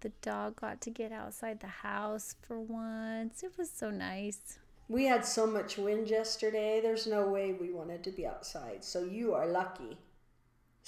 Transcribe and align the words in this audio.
The 0.00 0.10
dog 0.22 0.60
got 0.60 0.80
to 0.82 0.90
get 0.90 1.10
outside 1.10 1.58
the 1.58 1.66
house 1.66 2.36
for 2.42 2.60
once. 2.60 3.42
It 3.42 3.58
was 3.58 3.68
so 3.68 3.90
nice. 3.90 4.60
We 4.88 5.06
had 5.06 5.26
so 5.26 5.48
much 5.48 5.78
wind 5.78 6.08
yesterday, 6.08 6.80
there's 6.80 7.08
no 7.08 7.26
way 7.26 7.54
we 7.60 7.72
wanted 7.72 8.04
to 8.04 8.12
be 8.12 8.24
outside, 8.24 8.84
so 8.84 9.02
you 9.02 9.34
are 9.34 9.48
lucky. 9.48 9.98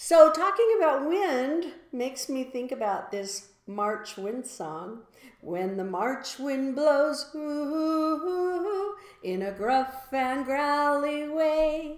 So, 0.01 0.31
talking 0.31 0.77
about 0.79 1.09
wind 1.09 1.73
makes 1.91 2.29
me 2.29 2.45
think 2.45 2.71
about 2.71 3.11
this 3.11 3.49
March 3.67 4.17
wind 4.17 4.47
song. 4.47 5.01
When 5.41 5.77
the 5.77 5.83
March 5.83 6.39
wind 6.39 6.77
blows, 6.77 7.29
ooh, 7.35 8.95
in 9.25 9.43
a 9.43 9.51
gruff 9.51 10.07
and 10.13 10.45
growly 10.45 11.29
way, 11.29 11.97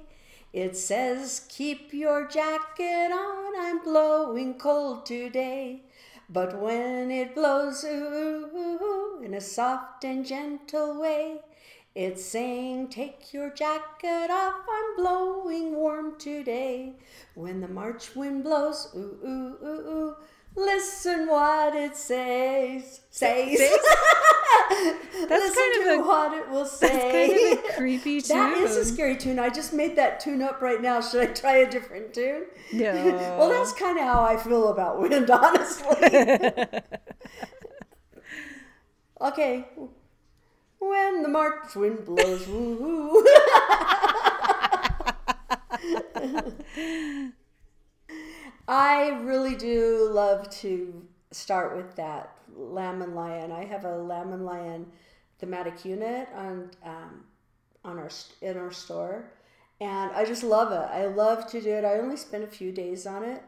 it 0.50 0.78
says, 0.78 1.46
Keep 1.50 1.92
your 1.92 2.26
jacket 2.26 3.12
on, 3.12 3.52
I'm 3.58 3.84
blowing 3.84 4.54
cold 4.54 5.04
today. 5.04 5.82
But 6.30 6.58
when 6.58 7.10
it 7.10 7.34
blows, 7.34 7.84
ooh, 7.84 9.20
in 9.22 9.34
a 9.34 9.42
soft 9.42 10.04
and 10.04 10.24
gentle 10.24 10.98
way, 10.98 11.40
it's 11.94 12.24
saying, 12.24 12.88
Take 12.88 13.32
your 13.32 13.50
jacket 13.50 14.30
off, 14.30 14.54
I'm 14.72 14.96
blowing 14.96 15.74
warm 15.74 16.18
today. 16.18 16.94
When 17.34 17.60
the 17.60 17.68
March 17.68 18.14
wind 18.14 18.44
blows, 18.44 18.92
ooh, 18.94 19.18
ooh, 19.24 19.56
ooh, 19.64 19.90
ooh, 19.90 20.16
listen 20.56 21.26
what 21.26 21.74
it 21.74 21.96
says. 21.96 23.00
Says. 23.10 23.58
That's 25.28 25.30
listen 25.30 25.54
kind 25.54 25.84
to 25.84 25.94
of 25.94 26.00
a- 26.00 26.02
what 26.08 26.32
it 26.38 26.48
will 26.48 26.64
say. 26.64 26.88
That's 26.88 27.32
kind 27.34 27.58
of 27.58 27.64
a 27.64 27.76
creepy 27.76 28.20
tune. 28.20 28.36
That 28.36 28.56
is 28.58 28.76
a 28.76 28.84
scary 28.84 29.16
tune. 29.16 29.38
I 29.38 29.48
just 29.50 29.72
made 29.72 29.96
that 29.96 30.20
tune 30.20 30.42
up 30.42 30.60
right 30.62 30.80
now. 30.80 31.00
Should 31.00 31.20
I 31.28 31.32
try 31.32 31.56
a 31.58 31.70
different 31.70 32.14
tune? 32.14 32.44
No. 32.72 32.92
well, 33.38 33.48
that's 33.50 33.72
kind 33.72 33.98
of 33.98 34.04
how 34.04 34.22
I 34.22 34.36
feel 34.36 34.68
about 34.68 35.00
wind, 35.00 35.28
honestly. 35.30 35.96
okay. 39.20 39.66
When 40.80 41.22
the 41.22 41.28
March 41.28 41.76
wind 41.76 42.06
blows, 42.06 42.48
woo 42.48 42.76
hoo! 42.76 43.26
I 48.66 49.08
really 49.22 49.56
do 49.56 50.08
love 50.10 50.48
to 50.60 51.06
start 51.32 51.76
with 51.76 51.96
that 51.96 52.34
lamb 52.56 53.02
and 53.02 53.14
lion. 53.14 53.52
I 53.52 53.66
have 53.66 53.84
a 53.84 53.98
lamb 53.98 54.32
and 54.32 54.46
lion 54.46 54.86
thematic 55.38 55.84
unit 55.84 56.28
on 56.34 56.70
um, 56.82 57.24
on 57.84 57.98
our 57.98 58.10
in 58.40 58.56
our 58.56 58.72
store, 58.72 59.30
and 59.82 60.10
I 60.12 60.24
just 60.24 60.42
love 60.42 60.72
it. 60.72 60.88
I 60.94 61.06
love 61.06 61.46
to 61.50 61.60
do 61.60 61.70
it. 61.70 61.84
I 61.84 61.98
only 61.98 62.16
spend 62.16 62.44
a 62.44 62.46
few 62.46 62.72
days 62.72 63.06
on 63.06 63.22
it, 63.22 63.42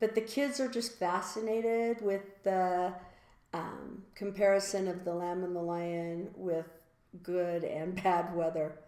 but 0.00 0.14
the 0.14 0.20
kids 0.20 0.60
are 0.60 0.68
just 0.68 0.98
fascinated 0.98 2.02
with 2.02 2.42
the 2.42 2.92
um, 3.54 4.02
comparison 4.14 4.88
of 4.88 5.04
the 5.04 5.14
lamb 5.14 5.44
and 5.44 5.54
the 5.54 5.62
lion 5.62 6.28
with 6.34 6.66
good 7.22 7.64
and 7.64 7.94
bad 8.02 8.34
weather. 8.34 8.78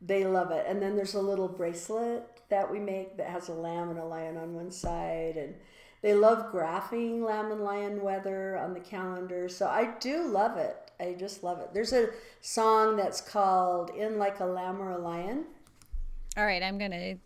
They 0.00 0.24
love 0.24 0.50
it. 0.50 0.64
And 0.68 0.80
then 0.80 0.96
there's 0.96 1.14
a 1.14 1.20
little 1.20 1.48
bracelet 1.48 2.40
that 2.48 2.70
we 2.70 2.78
make 2.78 3.16
that 3.16 3.28
has 3.28 3.48
a 3.48 3.54
lamb 3.54 3.90
and 3.90 3.98
a 3.98 4.04
lion 4.04 4.36
on 4.36 4.54
one 4.54 4.70
side. 4.70 5.36
And 5.36 5.54
they 6.02 6.14
love 6.14 6.52
graphing 6.52 7.22
lamb 7.22 7.50
and 7.50 7.62
lion 7.62 8.02
weather 8.02 8.58
on 8.58 8.74
the 8.74 8.80
calendar. 8.80 9.48
So 9.48 9.66
I 9.66 9.94
do 9.98 10.26
love 10.26 10.56
it. 10.56 10.76
I 11.00 11.16
just 11.18 11.42
love 11.42 11.58
it. 11.60 11.74
There's 11.74 11.92
a 11.92 12.10
song 12.40 12.96
that's 12.96 13.20
called 13.20 13.90
In 13.90 14.18
Like 14.18 14.40
a 14.40 14.44
Lamb 14.44 14.80
or 14.80 14.90
a 14.90 14.98
Lion. 14.98 15.46
All 16.36 16.44
right, 16.44 16.62
I'm 16.62 16.78
going 16.78 16.90
to 16.90 17.16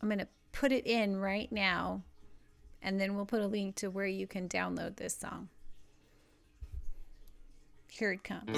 I'm 0.00 0.08
going 0.08 0.18
to 0.18 0.28
put 0.52 0.70
it 0.70 0.86
in 0.86 1.16
right 1.16 1.50
now 1.50 2.02
and 2.82 3.00
then 3.00 3.16
we'll 3.16 3.26
put 3.26 3.40
a 3.40 3.46
link 3.46 3.74
to 3.76 3.90
where 3.90 4.06
you 4.06 4.26
can 4.26 4.48
download 4.48 4.96
this 4.96 5.16
song. 5.16 5.48
Here 7.90 8.12
it 8.12 8.22
comes. 8.22 8.56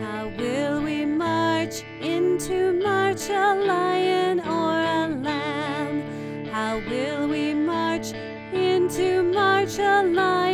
How 0.00 0.28
will 0.38 0.82
we 0.82 1.04
march 1.04 1.82
into 2.00 2.72
March 2.74 3.28
a 3.28 3.54
lion 3.54 4.40
or 4.40 4.80
a 4.80 5.08
lamb? 5.08 6.46
How 6.48 6.78
will 6.88 7.28
we 7.28 7.54
march 7.54 8.12
into 8.52 9.22
March 9.22 9.78
a 9.78 10.02
lion 10.04 10.51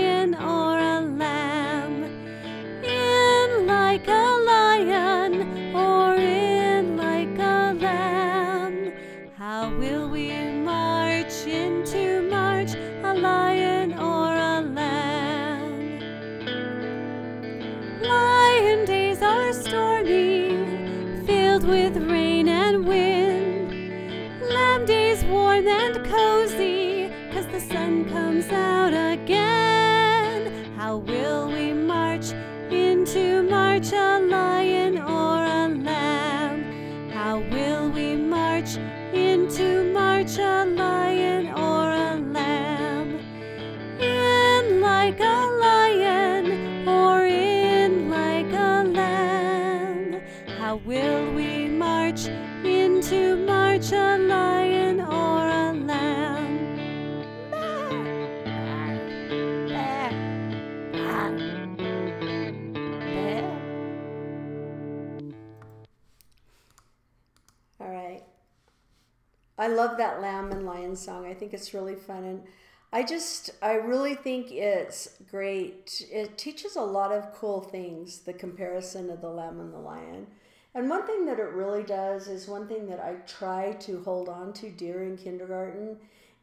I 69.69 69.73
love 69.73 69.99
that 69.99 70.23
lamb 70.23 70.51
and 70.51 70.65
lion 70.65 70.97
song. 70.97 71.27
I 71.27 71.35
think 71.35 71.53
it's 71.53 71.75
really 71.75 71.95
fun 71.95 72.25
and 72.25 72.43
I 72.91 73.03
just 73.03 73.51
I 73.61 73.75
really 73.75 74.15
think 74.15 74.51
it's 74.51 75.19
great. 75.31 76.07
It 76.11 76.39
teaches 76.39 76.77
a 76.77 76.81
lot 76.81 77.13
of 77.13 77.35
cool 77.35 77.61
things, 77.61 78.21
the 78.21 78.33
comparison 78.33 79.11
of 79.11 79.21
the 79.21 79.29
lamb 79.29 79.61
and 79.61 79.71
the 79.71 79.79
lion. 79.79 80.27
And 80.75 80.89
one 80.89 81.07
thing 81.07 81.27
that 81.27 81.39
it 81.39 81.51
really 81.51 81.83
does 81.83 82.29
is 82.29 82.49
one 82.49 82.67
thing 82.67 82.89
that 82.89 82.99
I 82.99 83.17
try 83.27 83.73
to 83.81 84.03
hold 84.05 84.31
on 84.31 84.55
to 84.55 84.71
dear 84.71 85.03
in 85.03 85.19
kindergarten 85.19 85.99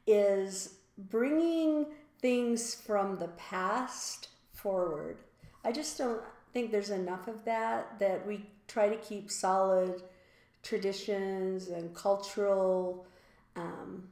is 0.06 0.76
bringing 1.10 1.88
things 2.22 2.76
from 2.76 3.18
the 3.18 3.30
past 3.30 4.28
forward. 4.54 5.18
I 5.64 5.72
just 5.72 5.98
don't 5.98 6.22
think 6.54 6.72
there's 6.72 6.92
enough 6.92 7.28
of 7.28 7.44
that, 7.46 7.98
that 7.98 8.28
we 8.28 8.46
try 8.68 8.88
to 8.88 8.98
keep 8.98 9.32
solid 9.32 10.04
traditions 10.62 11.70
and 11.70 11.96
cultural 11.96 13.08
um, 13.56 14.04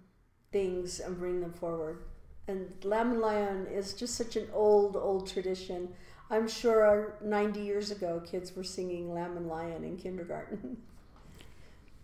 things 0.51 0.99
and 0.99 1.17
bring 1.17 1.41
them 1.41 1.53
forward. 1.53 2.03
And 2.47 2.71
Lamb 2.83 3.11
and 3.11 3.21
Lion 3.21 3.67
is 3.67 3.93
just 3.93 4.15
such 4.15 4.35
an 4.35 4.47
old, 4.53 4.95
old 4.95 5.27
tradition. 5.27 5.89
I'm 6.29 6.47
sure 6.47 7.15
90 7.23 7.61
years 7.61 7.91
ago, 7.91 8.21
kids 8.25 8.55
were 8.55 8.63
singing 8.63 9.13
Lamb 9.13 9.37
and 9.37 9.47
Lion 9.47 9.83
in 9.83 9.97
kindergarten. 9.97 10.77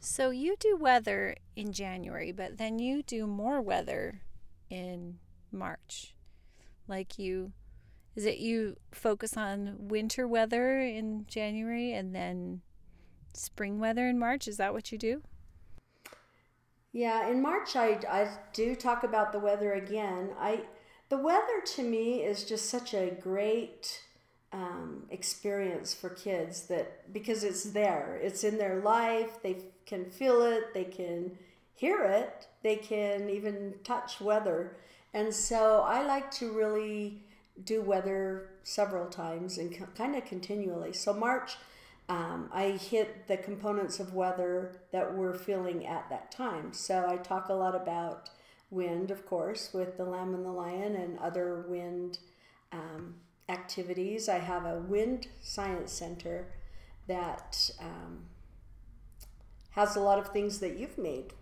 So 0.01 0.29
you 0.29 0.55
do 0.57 0.77
weather 0.77 1.35
in 1.57 1.73
January, 1.73 2.31
but 2.31 2.57
then 2.57 2.79
you 2.79 3.03
do 3.03 3.27
more 3.27 3.61
weather 3.61 4.21
in 4.69 5.19
March. 5.51 6.15
Like 6.87 7.19
you, 7.19 7.51
is 8.15 8.25
it 8.25 8.37
you 8.37 8.77
focus 8.93 9.35
on 9.35 9.75
winter 9.77 10.25
weather 10.25 10.79
in 10.79 11.25
January 11.27 11.91
and 11.91 12.15
then 12.15 12.61
spring 13.33 13.77
weather 13.79 14.07
in 14.07 14.17
March? 14.17 14.47
Is 14.47 14.55
that 14.55 14.73
what 14.73 14.91
you 14.93 14.97
do? 14.97 15.21
Yeah, 16.91 17.29
in 17.29 17.41
March 17.41 17.75
I, 17.75 17.99
I 18.09 18.29
do 18.53 18.75
talk 18.75 19.03
about 19.03 19.31
the 19.31 19.39
weather 19.39 19.73
again. 19.73 20.31
I 20.39 20.61
the 21.09 21.17
weather 21.17 21.61
to 21.75 21.83
me 21.83 22.23
is 22.23 22.43
just 22.43 22.69
such 22.69 22.93
a 22.93 23.17
great 23.19 24.01
um, 24.51 25.03
experience 25.09 25.93
for 25.93 26.09
kids 26.09 26.67
that 26.67 27.13
because 27.13 27.43
it's 27.43 27.63
there, 27.63 28.19
it's 28.21 28.43
in 28.43 28.57
their 28.57 28.81
life. 28.81 29.41
They 29.41 29.57
can 29.85 30.09
feel 30.09 30.41
it, 30.41 30.73
they 30.73 30.83
can 30.85 31.37
hear 31.75 32.03
it, 32.03 32.47
they 32.63 32.75
can 32.75 33.29
even 33.29 33.75
touch 33.83 34.19
weather, 34.19 34.77
and 35.13 35.33
so 35.33 35.81
I 35.81 36.03
like 36.05 36.31
to 36.31 36.51
really 36.51 37.23
do 37.63 37.81
weather 37.81 38.49
several 38.63 39.07
times 39.07 39.57
and 39.57 39.75
kind 39.95 40.15
of 40.15 40.25
continually. 40.25 40.93
So 40.93 41.13
March 41.13 41.57
um, 42.09 42.49
I 42.51 42.71
hit 42.71 43.27
the 43.27 43.37
components 43.37 43.99
of 43.99 44.15
weather 44.15 44.81
that 44.91 45.15
we're 45.15 45.33
feeling 45.33 45.85
at 45.85 46.09
that 46.09 46.31
time. 46.31 46.73
So 46.73 47.05
I 47.07 47.17
talk 47.17 47.49
a 47.49 47.53
lot 47.53 47.75
about 47.75 48.31
wind, 48.71 49.11
of 49.11 49.27
course, 49.27 49.69
with 49.73 49.95
the 49.95 50.05
lamb 50.05 50.33
and 50.33 50.43
the 50.43 50.51
lion 50.51 50.95
and 50.95 51.19
other 51.19 51.65
wind 51.67 52.17
um, 52.71 53.15
activities. 53.47 54.27
I 54.27 54.39
have 54.39 54.65
a 54.65 54.79
wind 54.79 55.27
science 55.41 55.91
center 55.91 56.47
that 57.07 57.69
um, 57.79 58.25
has 59.71 59.95
a 59.95 59.99
lot 59.99 60.17
of 60.17 60.29
things 60.29 60.59
that 60.59 60.77
you've 60.77 60.97
made. 60.97 61.33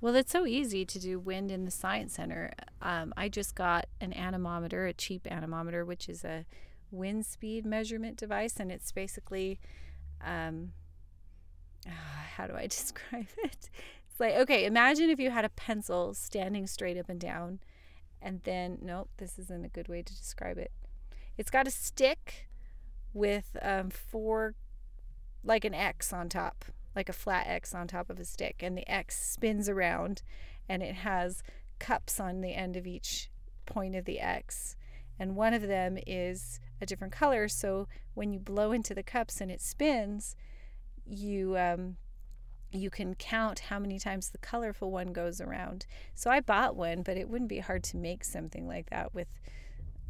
Well, 0.00 0.14
it's 0.16 0.32
so 0.32 0.46
easy 0.46 0.84
to 0.86 0.98
do 0.98 1.18
wind 1.18 1.50
in 1.50 1.64
the 1.64 1.70
science 1.70 2.14
center. 2.14 2.52
Um, 2.80 3.12
I 3.16 3.28
just 3.28 3.54
got 3.54 3.86
an 4.00 4.12
anemometer, 4.14 4.86
a 4.86 4.92
cheap 4.92 5.26
anemometer, 5.30 5.84
which 5.84 6.08
is 6.08 6.24
a 6.24 6.44
wind 6.94 7.26
speed 7.26 7.66
measurement 7.66 8.16
device, 8.16 8.58
and 8.58 8.70
it's 8.70 8.92
basically, 8.92 9.58
um, 10.24 10.72
how 12.36 12.46
do 12.46 12.54
I 12.54 12.66
describe 12.66 13.28
it? 13.38 13.70
It's 14.10 14.20
like, 14.20 14.34
okay, 14.34 14.64
imagine 14.64 15.10
if 15.10 15.18
you 15.18 15.30
had 15.30 15.44
a 15.44 15.50
pencil 15.50 16.14
standing 16.14 16.66
straight 16.66 16.96
up 16.96 17.08
and 17.08 17.20
down, 17.20 17.58
and 18.22 18.40
then, 18.44 18.78
nope, 18.80 19.10
this 19.18 19.38
isn't 19.38 19.64
a 19.64 19.68
good 19.68 19.88
way 19.88 20.02
to 20.02 20.16
describe 20.16 20.56
it. 20.56 20.70
It's 21.36 21.50
got 21.50 21.66
a 21.66 21.70
stick 21.70 22.48
with 23.12 23.56
um, 23.60 23.90
four, 23.90 24.54
like 25.42 25.64
an 25.64 25.74
X 25.74 26.12
on 26.12 26.28
top, 26.28 26.64
like 26.94 27.08
a 27.08 27.12
flat 27.12 27.46
X 27.48 27.74
on 27.74 27.88
top 27.88 28.08
of 28.08 28.20
a 28.20 28.24
stick, 28.24 28.56
and 28.60 28.78
the 28.78 28.88
X 28.90 29.20
spins 29.30 29.68
around, 29.68 30.22
and 30.68 30.82
it 30.82 30.94
has 30.94 31.42
cups 31.78 32.20
on 32.20 32.40
the 32.40 32.54
end 32.54 32.76
of 32.76 32.86
each 32.86 33.30
point 33.66 33.94
of 33.94 34.04
the 34.04 34.20
X. 34.20 34.76
And 35.18 35.36
one 35.36 35.54
of 35.54 35.62
them 35.62 35.98
is 36.06 36.60
a 36.84 36.86
different 36.86 37.12
color. 37.12 37.48
So 37.48 37.88
when 38.14 38.32
you 38.32 38.38
blow 38.38 38.70
into 38.70 38.94
the 38.94 39.02
cups 39.02 39.40
and 39.40 39.50
it 39.50 39.60
spins, 39.60 40.36
you 41.04 41.56
um, 41.58 41.96
you 42.70 42.90
can 42.90 43.14
count 43.14 43.58
how 43.60 43.78
many 43.78 43.98
times 43.98 44.30
the 44.30 44.38
colorful 44.38 44.90
one 44.90 45.12
goes 45.12 45.40
around. 45.40 45.86
So 46.14 46.30
I 46.30 46.40
bought 46.40 46.76
one, 46.76 47.02
but 47.02 47.16
it 47.16 47.28
wouldn't 47.28 47.48
be 47.48 47.58
hard 47.58 47.84
to 47.84 47.96
make 47.96 48.24
something 48.24 48.66
like 48.66 48.90
that 48.90 49.14
with 49.14 49.28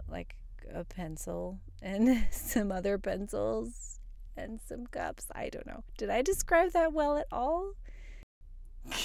like 0.08 0.36
a 0.72 0.84
pencil 0.84 1.60
and 1.82 2.26
some 2.30 2.72
other 2.72 2.98
pencils 2.98 4.00
and 4.36 4.60
some 4.66 4.86
cups. 4.86 5.26
I 5.34 5.48
don't 5.48 5.66
know. 5.66 5.84
Did 5.96 6.10
I 6.10 6.22
describe 6.22 6.72
that 6.72 6.92
well 6.92 7.16
at 7.16 7.26
all? 7.30 7.72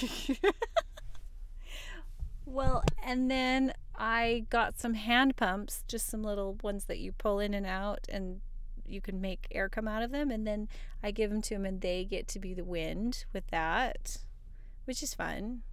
well, 2.45 2.83
and 3.04 3.30
then 3.30 3.74
I 4.00 4.46
got 4.50 4.80
some 4.80 4.94
hand 4.94 5.36
pumps, 5.36 5.84
just 5.88 6.07
some 6.07 6.24
little 6.24 6.57
ones 6.63 6.86
that 6.86 7.00
you 7.00 7.12
pull 7.12 7.40
in 7.40 7.54
and 7.54 7.66
out, 7.66 8.07
and 8.07 8.40
you 8.86 9.01
can 9.01 9.19
make 9.19 9.48
air 9.51 9.68
come 9.68 9.88
out 9.88 10.01
of 10.01 10.12
them. 10.12 10.31
And 10.31 10.48
then 10.48 10.69
I 11.04 11.12
give 11.12 11.30
them 11.30 11.42
to 11.44 11.56
them, 11.56 11.66
and 11.66 11.81
they 11.81 12.06
get 12.06 12.28
to 12.30 12.40
be 12.40 12.54
the 12.54 12.63
wind 12.63 13.25
with 13.34 13.46
that, 13.48 14.19
which 14.86 15.04
is 15.04 15.13
fun. 15.13 15.63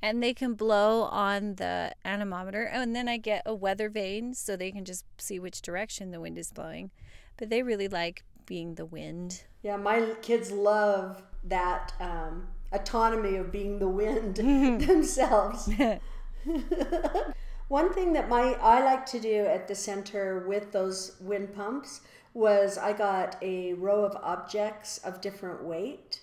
And 0.00 0.22
they 0.22 0.32
can 0.32 0.54
blow 0.54 1.02
on 1.02 1.56
the 1.56 1.92
anemometer. 2.04 2.70
Oh, 2.72 2.80
and 2.80 2.96
then 2.96 3.08
I 3.08 3.18
get 3.18 3.42
a 3.44 3.54
weather 3.54 3.90
vane 3.90 4.34
so 4.34 4.56
they 4.56 4.72
can 4.72 4.84
just 4.84 5.04
see 5.18 5.38
which 5.38 5.62
direction 5.62 6.10
the 6.10 6.20
wind 6.20 6.38
is 6.38 6.50
blowing. 6.50 6.90
But 7.36 7.50
they 7.50 7.62
really 7.62 7.88
like 7.88 8.24
being 8.46 8.74
the 8.74 8.86
wind. 8.86 9.44
Yeah, 9.62 9.76
my 9.76 10.14
kids 10.22 10.50
love 10.50 11.22
that 11.44 11.92
um, 12.00 12.48
autonomy 12.72 13.36
of 13.36 13.52
being 13.52 13.78
the 13.78 13.88
wind 13.88 14.36
themselves. 14.86 15.70
One 17.68 17.92
thing 17.92 18.12
that 18.12 18.28
my 18.28 18.54
I 18.54 18.84
like 18.84 19.06
to 19.06 19.20
do 19.20 19.46
at 19.46 19.68
the 19.68 19.74
center 19.74 20.44
with 20.46 20.72
those 20.72 21.16
wind 21.20 21.54
pumps 21.54 22.02
was 22.34 22.76
I 22.76 22.92
got 22.92 23.36
a 23.42 23.74
row 23.74 24.04
of 24.04 24.16
objects 24.22 24.98
of 24.98 25.20
different 25.20 25.62
weight, 25.62 26.20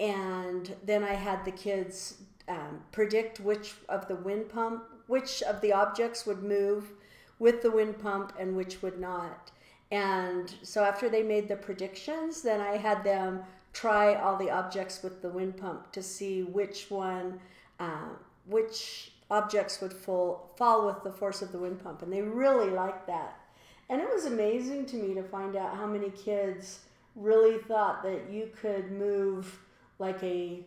and 0.00 0.74
then 0.84 1.04
I 1.04 1.12
had 1.14 1.44
the 1.44 1.52
kids 1.52 2.22
um, 2.48 2.80
predict 2.90 3.40
which 3.40 3.74
of 3.88 4.08
the 4.08 4.16
wind 4.16 4.48
pump, 4.48 4.84
which 5.06 5.42
of 5.42 5.60
the 5.60 5.72
objects 5.72 6.26
would 6.26 6.42
move 6.42 6.92
with 7.38 7.62
the 7.62 7.70
wind 7.70 7.98
pump 8.00 8.32
and 8.38 8.56
which 8.56 8.82
would 8.82 8.98
not. 8.98 9.50
And 9.90 10.52
so 10.62 10.82
after 10.82 11.08
they 11.08 11.22
made 11.22 11.48
the 11.48 11.56
predictions, 11.56 12.42
then 12.42 12.60
I 12.60 12.78
had 12.78 13.04
them 13.04 13.42
try 13.72 14.14
all 14.14 14.36
the 14.36 14.50
objects 14.50 15.02
with 15.02 15.22
the 15.22 15.28
wind 15.28 15.56
pump 15.56 15.92
to 15.92 16.02
see 16.02 16.42
which 16.42 16.90
one, 16.90 17.40
uh, 17.78 18.08
which 18.46 19.12
objects 19.32 19.80
would 19.80 19.94
fall, 19.94 20.52
fall 20.56 20.86
with 20.86 21.02
the 21.02 21.10
force 21.10 21.40
of 21.40 21.52
the 21.52 21.58
wind 21.58 21.82
pump. 21.82 22.02
And 22.02 22.12
they 22.12 22.20
really 22.20 22.70
liked 22.70 23.06
that. 23.06 23.40
And 23.88 24.00
it 24.00 24.08
was 24.12 24.26
amazing 24.26 24.86
to 24.86 24.96
me 24.96 25.14
to 25.14 25.22
find 25.22 25.56
out 25.56 25.76
how 25.76 25.86
many 25.86 26.10
kids 26.10 26.80
really 27.16 27.58
thought 27.58 28.02
that 28.02 28.30
you 28.30 28.50
could 28.60 28.92
move 28.92 29.58
like 29.98 30.22
a 30.22 30.60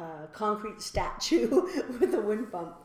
uh, 0.00 0.26
concrete 0.32 0.82
statue 0.92 1.68
with 2.00 2.12
a 2.14 2.20
wind 2.20 2.50
pump. 2.50 2.76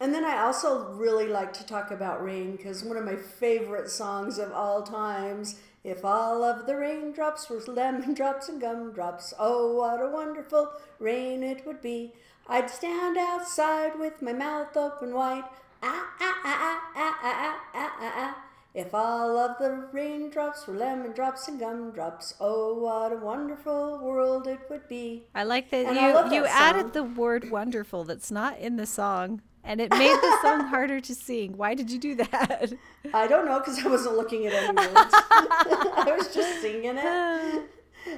And 0.00 0.14
then 0.14 0.24
I 0.24 0.42
also 0.42 0.92
really 0.92 1.26
like 1.26 1.52
to 1.54 1.66
talk 1.66 1.90
about 1.90 2.22
rain 2.22 2.52
because 2.56 2.84
one 2.84 2.96
of 2.96 3.04
my 3.04 3.16
favorite 3.16 3.90
songs 3.90 4.38
of 4.38 4.52
all 4.52 4.82
times 4.82 5.56
if 5.84 6.04
all 6.04 6.42
of 6.42 6.66
the 6.66 6.76
raindrops 6.76 7.48
were 7.48 7.60
lemon 7.66 8.12
drops 8.20 8.48
and 8.48 8.60
gumdrops, 8.60 9.32
oh, 9.38 9.74
what 9.74 10.02
a 10.02 10.10
wonderful 10.10 10.72
rain 10.98 11.42
it 11.42 11.66
would 11.66 11.80
be. 11.80 12.12
I'd 12.48 12.70
stand 12.70 13.18
outside 13.18 13.98
with 13.98 14.22
my 14.22 14.32
mouth 14.32 14.74
open 14.76 15.12
wide. 15.14 15.44
Ah, 15.82 16.06
ah, 16.18 16.40
ah, 16.44 16.80
ah, 16.96 17.18
ah, 17.22 17.60
ah, 17.74 17.96
ah, 18.00 18.12
ah. 18.16 18.44
If 18.74 18.94
all 18.94 19.36
of 19.36 19.58
the 19.58 19.88
raindrops 19.92 20.66
were 20.66 20.74
lemon 20.74 21.12
drops 21.12 21.48
and 21.48 21.60
gumdrops, 21.60 22.34
oh, 22.40 22.74
what 22.74 23.12
a 23.12 23.16
wonderful 23.16 23.98
world 23.98 24.46
it 24.46 24.60
would 24.70 24.88
be. 24.88 25.24
I 25.34 25.44
like 25.44 25.70
that 25.70 25.86
and 25.86 26.30
you, 26.30 26.38
you 26.38 26.46
added 26.46 26.92
the 26.94 27.04
word 27.04 27.50
wonderful 27.50 28.04
that's 28.04 28.30
not 28.30 28.58
in 28.58 28.76
the 28.76 28.86
song, 28.86 29.42
and 29.62 29.80
it 29.80 29.90
made 29.90 30.16
the 30.16 30.38
song 30.42 30.60
harder 30.60 31.00
to 31.00 31.14
sing. 31.14 31.56
Why 31.56 31.74
did 31.74 31.90
you 31.90 31.98
do 31.98 32.14
that? 32.16 32.72
I 33.12 33.26
don't 33.26 33.46
know 33.46 33.58
because 33.58 33.84
I 33.84 33.88
wasn't 33.88 34.16
looking 34.16 34.46
at 34.46 34.52
any 34.54 34.74
words, 34.74 34.94
I 34.94 36.14
was 36.16 36.32
just 36.34 36.62
singing 36.62 36.96
it. 36.96 37.62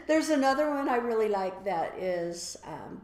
There's 0.06 0.30
another 0.30 0.70
one 0.70 0.88
I 0.88 0.96
really 0.96 1.28
like 1.28 1.64
that 1.64 1.98
is 1.98 2.56
um, 2.64 3.00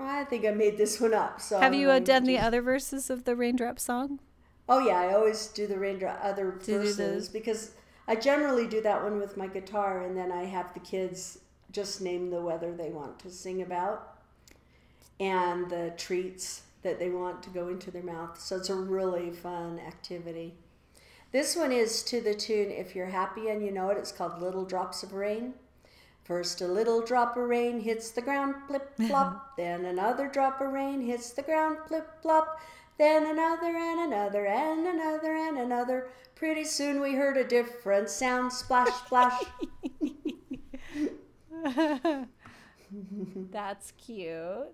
I 0.00 0.24
think 0.24 0.44
I 0.44 0.50
made 0.50 0.78
this 0.78 1.00
one 1.00 1.14
up. 1.14 1.40
So 1.40 1.60
have 1.60 1.74
you 1.74 1.90
uh, 1.90 1.98
done 1.98 2.24
the 2.24 2.38
other 2.38 2.62
verses 2.62 3.10
of 3.10 3.24
the 3.24 3.36
Raindrop 3.36 3.78
song? 3.78 4.20
Oh 4.68 4.78
yeah, 4.78 5.00
I 5.00 5.14
always 5.14 5.48
do 5.48 5.66
the 5.66 5.78
Raindrop 5.78 6.20
other 6.22 6.52
do 6.52 6.78
verses 6.78 7.28
because 7.28 7.72
I 8.06 8.16
generally 8.16 8.66
do 8.66 8.80
that 8.82 9.02
one 9.02 9.18
with 9.18 9.36
my 9.36 9.46
guitar, 9.46 10.02
and 10.02 10.16
then 10.16 10.32
I 10.32 10.44
have 10.44 10.72
the 10.74 10.80
kids 10.80 11.38
just 11.70 12.00
name 12.00 12.30
the 12.30 12.40
weather 12.40 12.72
they 12.72 12.90
want 12.90 13.18
to 13.20 13.30
sing 13.30 13.62
about 13.62 14.16
and 15.20 15.70
the 15.70 15.92
treats 15.96 16.62
that 16.82 16.98
they 16.98 17.10
want 17.10 17.42
to 17.42 17.50
go 17.50 17.68
into 17.68 17.90
their 17.90 18.02
mouth. 18.02 18.40
So 18.40 18.56
it's 18.56 18.70
a 18.70 18.74
really 18.74 19.30
fun 19.30 19.78
activity. 19.78 20.54
This 21.32 21.54
one 21.54 21.72
is 21.72 22.02
to 22.04 22.20
the 22.20 22.34
tune 22.34 22.70
"If 22.70 22.96
You're 22.96 23.06
Happy 23.06 23.48
and 23.48 23.64
You 23.64 23.70
Know 23.70 23.90
It." 23.90 23.98
It's 23.98 24.12
called 24.12 24.40
"Little 24.40 24.64
Drops 24.64 25.02
of 25.02 25.12
Rain." 25.12 25.54
First, 26.30 26.60
a 26.60 26.68
little 26.68 27.02
drop 27.02 27.36
of 27.36 27.48
rain 27.48 27.80
hits 27.80 28.12
the 28.12 28.22
ground, 28.22 28.54
plip 28.68 28.96
plop. 28.96 29.50
then 29.56 29.84
another 29.84 30.28
drop 30.28 30.60
of 30.60 30.72
rain 30.72 31.00
hits 31.00 31.30
the 31.30 31.42
ground, 31.42 31.78
plip 31.88 32.06
plop. 32.22 32.60
Then 32.98 33.26
another 33.26 33.76
and 33.76 33.98
another 33.98 34.46
and 34.46 34.86
another 34.86 35.34
and 35.34 35.58
another. 35.58 36.10
Pretty 36.36 36.62
soon 36.62 37.00
we 37.00 37.14
heard 37.14 37.36
a 37.36 37.42
different 37.42 38.08
sound 38.08 38.52
splash, 38.52 38.92
splash. 39.06 39.42
That's 43.50 43.92
cute. 43.98 44.68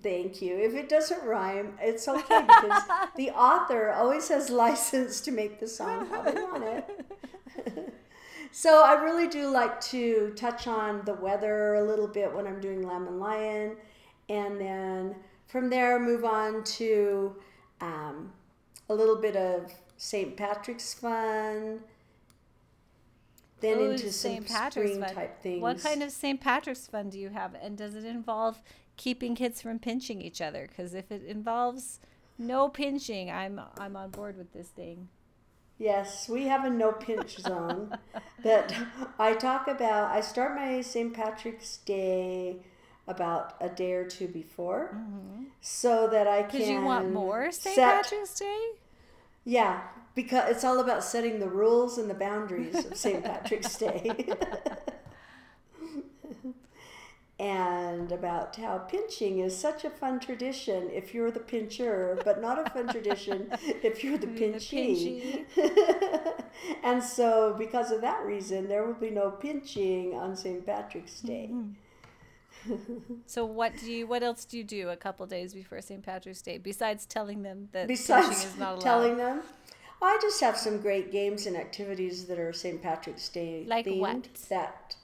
Thank 0.00 0.40
you. 0.40 0.56
If 0.58 0.74
it 0.74 0.88
doesn't 0.88 1.24
rhyme, 1.24 1.76
it's 1.80 2.06
okay 2.06 2.42
because 2.42 2.82
the 3.16 3.30
author 3.30 3.90
always 3.90 4.28
has 4.28 4.48
license 4.48 5.20
to 5.22 5.32
make 5.32 5.58
the 5.58 5.66
song 5.66 6.06
how 6.06 6.22
they 6.22 6.34
want 6.34 6.62
it. 6.62 7.91
So 8.52 8.82
I 8.82 9.02
really 9.02 9.28
do 9.28 9.48
like 9.48 9.80
to 9.80 10.32
touch 10.36 10.66
on 10.66 11.02
the 11.04 11.14
weather 11.14 11.74
a 11.74 11.84
little 11.84 12.06
bit 12.06 12.32
when 12.32 12.46
I'm 12.46 12.60
doing 12.60 12.86
Lamb 12.86 13.08
and 13.08 13.18
Lion, 13.18 13.76
and 14.28 14.60
then 14.60 15.16
from 15.48 15.70
there 15.70 15.98
move 15.98 16.24
on 16.24 16.62
to 16.64 17.34
um, 17.80 18.32
a 18.88 18.94
little 18.94 19.16
bit 19.16 19.36
of 19.36 19.72
St. 19.96 20.36
Patrick's 20.36 20.94
fun. 20.94 21.80
Then 23.60 23.78
Ooh, 23.78 23.90
into 23.92 24.12
some 24.12 24.32
St. 24.32 24.48
Patrick's 24.48 24.90
spring 24.90 25.04
fun. 25.06 25.14
type 25.14 25.42
things. 25.42 25.62
What 25.62 25.80
kind 25.80 26.02
of 26.02 26.10
St. 26.10 26.40
Patrick's 26.40 26.86
fun 26.86 27.08
do 27.08 27.18
you 27.18 27.30
have? 27.30 27.54
And 27.54 27.76
does 27.78 27.94
it 27.94 28.04
involve 28.04 28.60
keeping 28.96 29.34
kids 29.34 29.62
from 29.62 29.78
pinching 29.78 30.20
each 30.20 30.40
other? 30.40 30.66
Because 30.68 30.94
if 30.94 31.10
it 31.10 31.22
involves 31.24 32.00
no 32.38 32.68
pinching, 32.68 33.30
I'm 33.30 33.60
I'm 33.78 33.96
on 33.96 34.10
board 34.10 34.36
with 34.36 34.52
this 34.52 34.68
thing. 34.68 35.08
Yes, 35.82 36.28
we 36.28 36.44
have 36.44 36.64
a 36.64 36.70
no 36.70 36.92
pinch 36.92 37.38
zone 37.40 37.98
that 38.44 38.72
I 39.18 39.34
talk 39.34 39.66
about. 39.66 40.12
I 40.12 40.20
start 40.20 40.54
my 40.54 40.80
St. 40.80 41.12
Patrick's 41.12 41.78
Day 41.78 42.58
about 43.08 43.56
a 43.60 43.68
day 43.68 43.94
or 43.94 44.06
two 44.06 44.28
before, 44.28 44.94
mm-hmm. 44.94 45.46
so 45.60 46.06
that 46.06 46.28
I 46.28 46.44
can. 46.44 46.52
Because 46.52 46.68
you 46.68 46.82
want 46.82 47.12
more 47.12 47.50
St. 47.50 47.74
set- 47.74 48.02
Patrick's 48.04 48.38
Day? 48.38 48.60
Yeah, 49.44 49.80
because 50.14 50.50
it's 50.50 50.62
all 50.62 50.78
about 50.78 51.02
setting 51.02 51.40
the 51.40 51.48
rules 51.48 51.98
and 51.98 52.08
the 52.08 52.14
boundaries 52.14 52.86
of 52.86 52.96
St. 52.96 53.24
Patrick's 53.24 53.76
Day. 53.76 54.28
and 57.42 58.12
about 58.12 58.54
how 58.54 58.78
pinching 58.78 59.40
is 59.40 59.56
such 59.56 59.84
a 59.84 59.90
fun 59.90 60.20
tradition 60.20 60.88
if 60.92 61.12
you're 61.12 61.32
the 61.32 61.40
pincher, 61.40 62.16
but 62.24 62.40
not 62.40 62.64
a 62.64 62.70
fun 62.70 62.86
tradition 62.86 63.48
if 63.82 64.04
you're 64.04 64.16
the 64.16 64.28
pinchee. 64.28 65.44
and 66.84 67.02
so, 67.02 67.56
because 67.58 67.90
of 67.90 68.00
that 68.00 68.24
reason, 68.24 68.68
there 68.68 68.86
will 68.86 68.94
be 68.94 69.10
no 69.10 69.28
pinching 69.30 70.14
on 70.14 70.36
St. 70.36 70.64
Patrick's 70.64 71.20
Day. 71.20 71.50
Mm-hmm. 71.52 73.14
So 73.26 73.44
what 73.44 73.72
do 73.76 73.90
you? 73.90 74.06
What 74.06 74.22
else 74.22 74.44
do 74.44 74.56
you 74.56 74.62
do 74.62 74.90
a 74.90 74.96
couple 74.96 75.26
days 75.26 75.52
before 75.52 75.80
St. 75.80 76.00
Patrick's 76.00 76.42
Day 76.42 76.58
besides 76.58 77.06
telling 77.06 77.42
them 77.42 77.68
that 77.72 77.88
Besides 77.88 78.28
pinching 78.28 78.50
is 78.50 78.56
not 78.56 78.72
allowed? 78.74 78.80
telling 78.82 79.16
them, 79.16 79.40
I 80.00 80.16
just 80.22 80.40
have 80.40 80.56
some 80.56 80.78
great 80.80 81.10
games 81.10 81.46
and 81.46 81.56
activities 81.56 82.26
that 82.26 82.38
are 82.38 82.52
St. 82.52 82.80
Patrick's 82.80 83.28
Day 83.30 83.64
Like 83.66 83.86
themed. 83.86 83.98
what? 83.98 84.28
That 84.48 84.94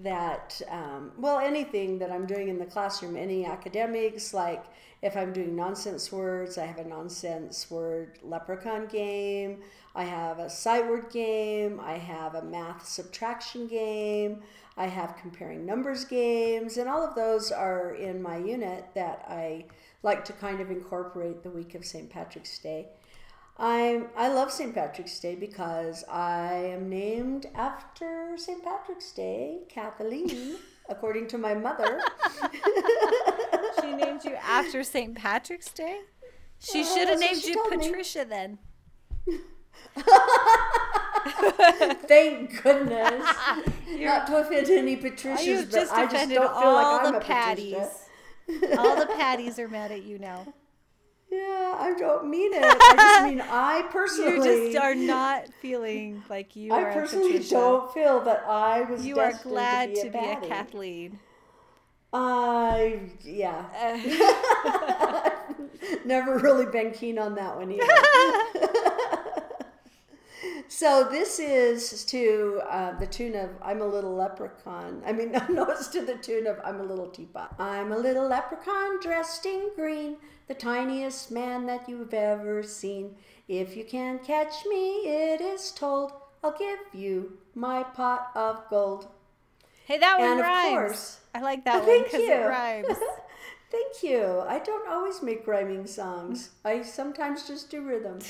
that 0.00 0.60
um, 0.70 1.12
well 1.18 1.38
anything 1.38 1.98
that 1.98 2.10
I'm 2.12 2.26
doing 2.26 2.48
in 2.48 2.58
the 2.58 2.66
classroom, 2.66 3.16
any 3.16 3.44
academics 3.44 4.32
like 4.32 4.64
if 5.00 5.16
I'm 5.16 5.32
doing 5.32 5.54
nonsense 5.54 6.10
words, 6.10 6.58
I 6.58 6.66
have 6.66 6.78
a 6.78 6.84
nonsense 6.84 7.70
word 7.70 8.18
leprechaun 8.22 8.86
game. 8.86 9.58
I 9.94 10.04
have 10.04 10.38
a 10.40 10.50
sight 10.50 10.88
word 10.88 11.10
game. 11.10 11.80
I 11.80 11.98
have 11.98 12.34
a 12.34 12.42
math 12.42 12.86
subtraction 12.86 13.68
game. 13.68 14.42
I 14.76 14.86
have 14.86 15.16
comparing 15.16 15.66
numbers 15.66 16.04
games, 16.04 16.76
and 16.76 16.88
all 16.88 17.04
of 17.04 17.16
those 17.16 17.50
are 17.50 17.94
in 17.94 18.22
my 18.22 18.36
unit 18.36 18.86
that 18.94 19.24
I 19.28 19.64
like 20.04 20.24
to 20.26 20.32
kind 20.32 20.60
of 20.60 20.70
incorporate 20.70 21.42
the 21.42 21.50
week 21.50 21.74
of 21.74 21.84
St. 21.84 22.08
Patrick's 22.08 22.58
Day. 22.58 22.86
I'm, 23.58 24.06
I 24.16 24.28
love 24.28 24.52
St. 24.52 24.72
Patrick's 24.72 25.18
Day 25.18 25.34
because 25.34 26.04
I 26.08 26.52
am 26.52 26.88
named 26.88 27.46
after 27.56 28.36
St. 28.36 28.62
Patrick's 28.62 29.10
Day, 29.12 29.62
Kathleen, 29.68 30.56
according 30.88 31.26
to 31.28 31.38
my 31.38 31.54
mother. 31.54 32.00
She 33.80 33.94
named 33.94 34.24
you 34.24 34.34
after 34.34 34.84
St. 34.84 35.14
Patrick's 35.16 35.72
Day. 35.72 36.02
She 36.60 36.84
should 36.84 37.08
have 37.08 37.18
named 37.18 37.42
you 37.44 37.54
told 37.54 37.70
me. 37.70 37.88
Patricia 37.88 38.24
then. 38.24 38.58
Thank 42.06 42.62
goodness. 42.62 43.24
Not 43.90 44.26
to 44.28 44.36
offend 44.36 44.68
any 44.70 44.96
Patricias, 44.96 45.64
but 45.64 45.72
just 45.72 45.92
I 45.92 46.06
just 46.06 46.30
don't 46.30 46.62
feel 46.62 46.72
like 46.72 47.06
I'm 47.06 47.14
a 47.14 47.20
patties. 47.20 47.74
Patricia. 48.46 48.80
all 48.80 48.96
the 48.96 49.06
patties 49.06 49.58
are 49.58 49.68
mad 49.68 49.90
at 49.92 50.02
you 50.04 50.18
now. 50.18 50.46
Yeah, 51.30 51.76
I 51.78 51.94
don't 51.98 52.28
mean 52.30 52.52
it. 52.54 52.62
I 52.64 52.94
just 52.96 53.24
mean 53.30 53.40
I 53.42 53.82
personally. 53.90 54.36
you 54.36 54.72
just 54.72 54.82
are 54.82 54.94
not 54.94 55.48
feeling 55.60 56.22
like 56.30 56.56
you 56.56 56.72
I 56.72 56.84
personally 56.84 57.38
don't 57.40 57.92
feel 57.92 58.20
that 58.20 58.44
I 58.46 58.82
was. 58.82 59.04
you 59.04 59.18
are 59.20 59.32
glad 59.42 59.94
to 59.94 60.02
to 60.04 60.10
be 60.10 60.18
be 60.18 60.26
a. 60.26 60.36
Kathleen. 60.40 61.18
I 62.12 63.00
yeah. 63.22 63.64
Uh. 63.78 65.30
Never 66.04 66.38
really 66.38 66.66
been 66.66 66.92
keen 66.92 67.18
on 67.18 67.34
that 67.34 67.56
one 67.56 67.70
either. 67.72 67.84
so 70.68 71.08
this 71.10 71.38
is 71.38 72.04
to 72.06 72.60
uh, 72.68 72.98
the 72.98 73.06
tune 73.06 73.34
of 73.34 73.50
"I'm 73.62 73.80
a 73.80 73.86
Little 73.86 74.14
Leprechaun." 74.14 75.02
I 75.06 75.12
mean, 75.12 75.32
no, 75.50 75.64
it's 75.66 75.88
to 75.88 76.02
the 76.04 76.16
tune 76.16 76.46
of 76.46 76.58
"I'm 76.64 76.80
a 76.80 76.84
Little 76.84 77.08
Teapot." 77.08 77.54
I'm 77.58 77.92
a 77.92 77.96
little 77.98 78.28
leprechaun 78.28 79.00
dressed 79.00 79.46
in 79.46 79.70
green, 79.74 80.16
the 80.46 80.54
tiniest 80.54 81.30
man 81.30 81.66
that 81.66 81.88
you've 81.88 82.12
ever 82.14 82.62
seen. 82.62 83.16
If 83.48 83.76
you 83.76 83.84
can't 83.84 84.22
catch 84.22 84.64
me, 84.68 85.00
it 85.08 85.40
is 85.40 85.72
told, 85.72 86.12
I'll 86.44 86.56
give 86.58 86.78
you 86.92 87.38
my 87.54 87.82
pot 87.82 88.30
of 88.34 88.62
gold. 88.68 89.08
Hey, 89.86 89.96
that 89.98 90.18
one 90.18 90.28
And 90.32 90.40
of 90.40 90.46
rhymes. 90.46 90.68
course- 90.70 91.20
I 91.34 91.40
like 91.40 91.64
that 91.64 91.76
one 91.78 91.86
Thank 91.86 92.04
because 92.06 92.20
you. 92.20 92.32
it 92.32 92.46
rhymes. 92.46 92.98
Thank 93.70 94.02
you. 94.02 94.40
I 94.46 94.58
don't 94.58 94.88
always 94.88 95.22
make 95.22 95.46
rhyming 95.46 95.86
songs. 95.86 96.50
I 96.64 96.82
sometimes 96.82 97.46
just 97.46 97.70
do 97.70 97.80
rhythm. 97.82 98.18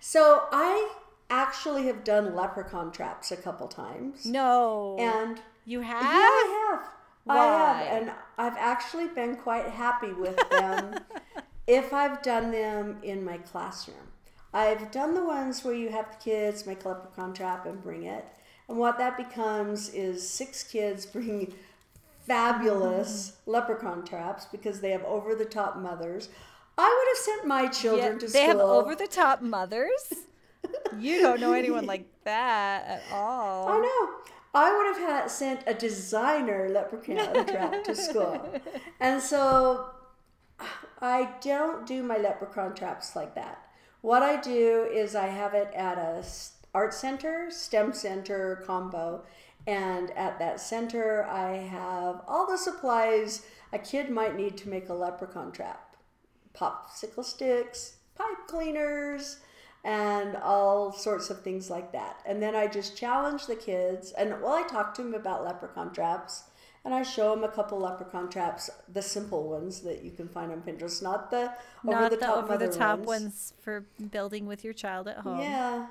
So 0.00 0.44
I 0.52 0.92
actually 1.30 1.86
have 1.86 2.04
done 2.04 2.34
leprechaun 2.34 2.90
traps 2.90 3.30
a 3.32 3.36
couple 3.36 3.68
times. 3.68 4.26
No. 4.26 4.96
And 4.98 5.40
you 5.64 5.80
have? 5.80 6.02
yeah, 6.02 6.08
I 6.08 6.70
have. 6.70 6.88
I 7.26 7.36
Why? 7.36 7.82
have. 7.82 8.02
And 8.02 8.12
I've 8.38 8.56
actually 8.56 9.08
been 9.08 9.36
quite 9.36 9.66
happy 9.66 10.12
with 10.12 10.36
them 10.50 10.94
if 11.66 11.92
I've 11.92 12.22
done 12.22 12.50
them 12.50 12.98
in 13.02 13.24
my 13.24 13.38
classroom. 13.38 13.96
I've 14.52 14.90
done 14.90 15.14
the 15.14 15.24
ones 15.24 15.62
where 15.62 15.74
you 15.74 15.90
have 15.90 16.10
the 16.10 16.24
kids 16.24 16.66
make 16.66 16.84
a 16.84 16.88
leprechaun 16.88 17.34
trap 17.34 17.66
and 17.66 17.82
bring 17.82 18.04
it. 18.04 18.24
And 18.68 18.78
what 18.78 18.98
that 18.98 19.16
becomes 19.16 19.90
is 19.90 20.28
six 20.28 20.62
kids 20.62 21.04
bring 21.14 21.54
fabulous 22.26 23.32
mm-hmm. 23.32 23.50
leprechaun 23.50 24.04
traps 24.04 24.46
because 24.46 24.80
they 24.80 24.90
have 24.90 25.04
over 25.04 25.34
the 25.34 25.44
top 25.44 25.76
mothers. 25.76 26.28
I 26.76 26.84
would 26.96 27.08
have 27.16 27.24
sent 27.24 27.46
my 27.46 27.66
children 27.66 28.12
Yeah, 28.14 28.18
to 28.18 28.26
they 28.26 28.46
school. 28.46 28.46
have 28.46 28.60
over 28.60 28.94
the 28.94 29.08
top 29.08 29.42
mothers. 29.42 30.14
You 30.98 31.20
don't 31.20 31.40
know 31.40 31.52
anyone 31.52 31.86
like 31.86 32.06
that 32.24 32.84
at 32.86 33.02
all. 33.12 33.68
I 33.68 33.78
know. 33.78 34.32
I 34.54 34.76
would 34.76 34.86
have 34.86 35.08
had 35.08 35.30
sent 35.30 35.62
a 35.66 35.74
designer 35.74 36.68
leprechaun 36.70 37.46
trap 37.46 37.84
to 37.84 37.94
school. 37.94 38.60
And 39.00 39.22
so 39.22 39.90
I 41.00 41.34
don't 41.40 41.86
do 41.86 42.02
my 42.02 42.16
leprechaun 42.16 42.74
traps 42.74 43.14
like 43.14 43.34
that. 43.36 43.68
What 44.00 44.22
I 44.22 44.40
do 44.40 44.88
is 44.92 45.14
I 45.14 45.26
have 45.26 45.54
it 45.54 45.72
at 45.74 45.98
a 45.98 46.24
art 46.74 46.94
center, 46.94 47.50
STEM 47.50 47.92
center 47.92 48.62
combo, 48.66 49.24
and 49.66 50.10
at 50.12 50.38
that 50.38 50.60
center 50.60 51.24
I 51.24 51.56
have 51.56 52.22
all 52.26 52.46
the 52.46 52.58
supplies 52.58 53.42
a 53.72 53.78
kid 53.78 54.10
might 54.10 54.36
need 54.36 54.56
to 54.58 54.68
make 54.68 54.88
a 54.88 54.94
leprechaun 54.94 55.52
trap. 55.52 55.96
Popsicle 56.54 57.24
sticks, 57.24 57.96
pipe 58.16 58.48
cleaners, 58.48 59.38
and 59.84 60.36
all 60.36 60.92
sorts 60.92 61.30
of 61.30 61.42
things 61.42 61.70
like 61.70 61.92
that. 61.92 62.20
And 62.26 62.42
then 62.42 62.54
I 62.54 62.66
just 62.66 62.96
challenge 62.96 63.46
the 63.46 63.56
kids, 63.56 64.12
and 64.12 64.40
well, 64.42 64.52
I 64.52 64.62
talk 64.62 64.94
to 64.94 65.02
them 65.02 65.14
about 65.14 65.44
leprechaun 65.44 65.92
traps, 65.92 66.44
and 66.84 66.94
I 66.94 67.02
show 67.02 67.34
them 67.34 67.44
a 67.44 67.48
couple 67.48 67.78
leprechaun 67.78 68.30
traps, 68.30 68.70
the 68.92 69.02
simple 69.02 69.48
ones 69.48 69.80
that 69.80 70.02
you 70.02 70.10
can 70.10 70.28
find 70.28 70.50
on 70.52 70.62
Pinterest, 70.62 71.02
not 71.02 71.30
the 71.30 71.52
Not 71.84 72.00
over 72.00 72.08
the 72.08 72.16
the 72.16 72.26
top 72.26 72.44
over 72.44 72.56
the 72.58 72.72
top 72.72 73.00
ones 73.00 73.54
for 73.60 73.86
building 74.10 74.46
with 74.46 74.64
your 74.64 74.72
child 74.72 75.08
at 75.08 75.18
home. 75.18 75.40
Yeah, 75.40 75.86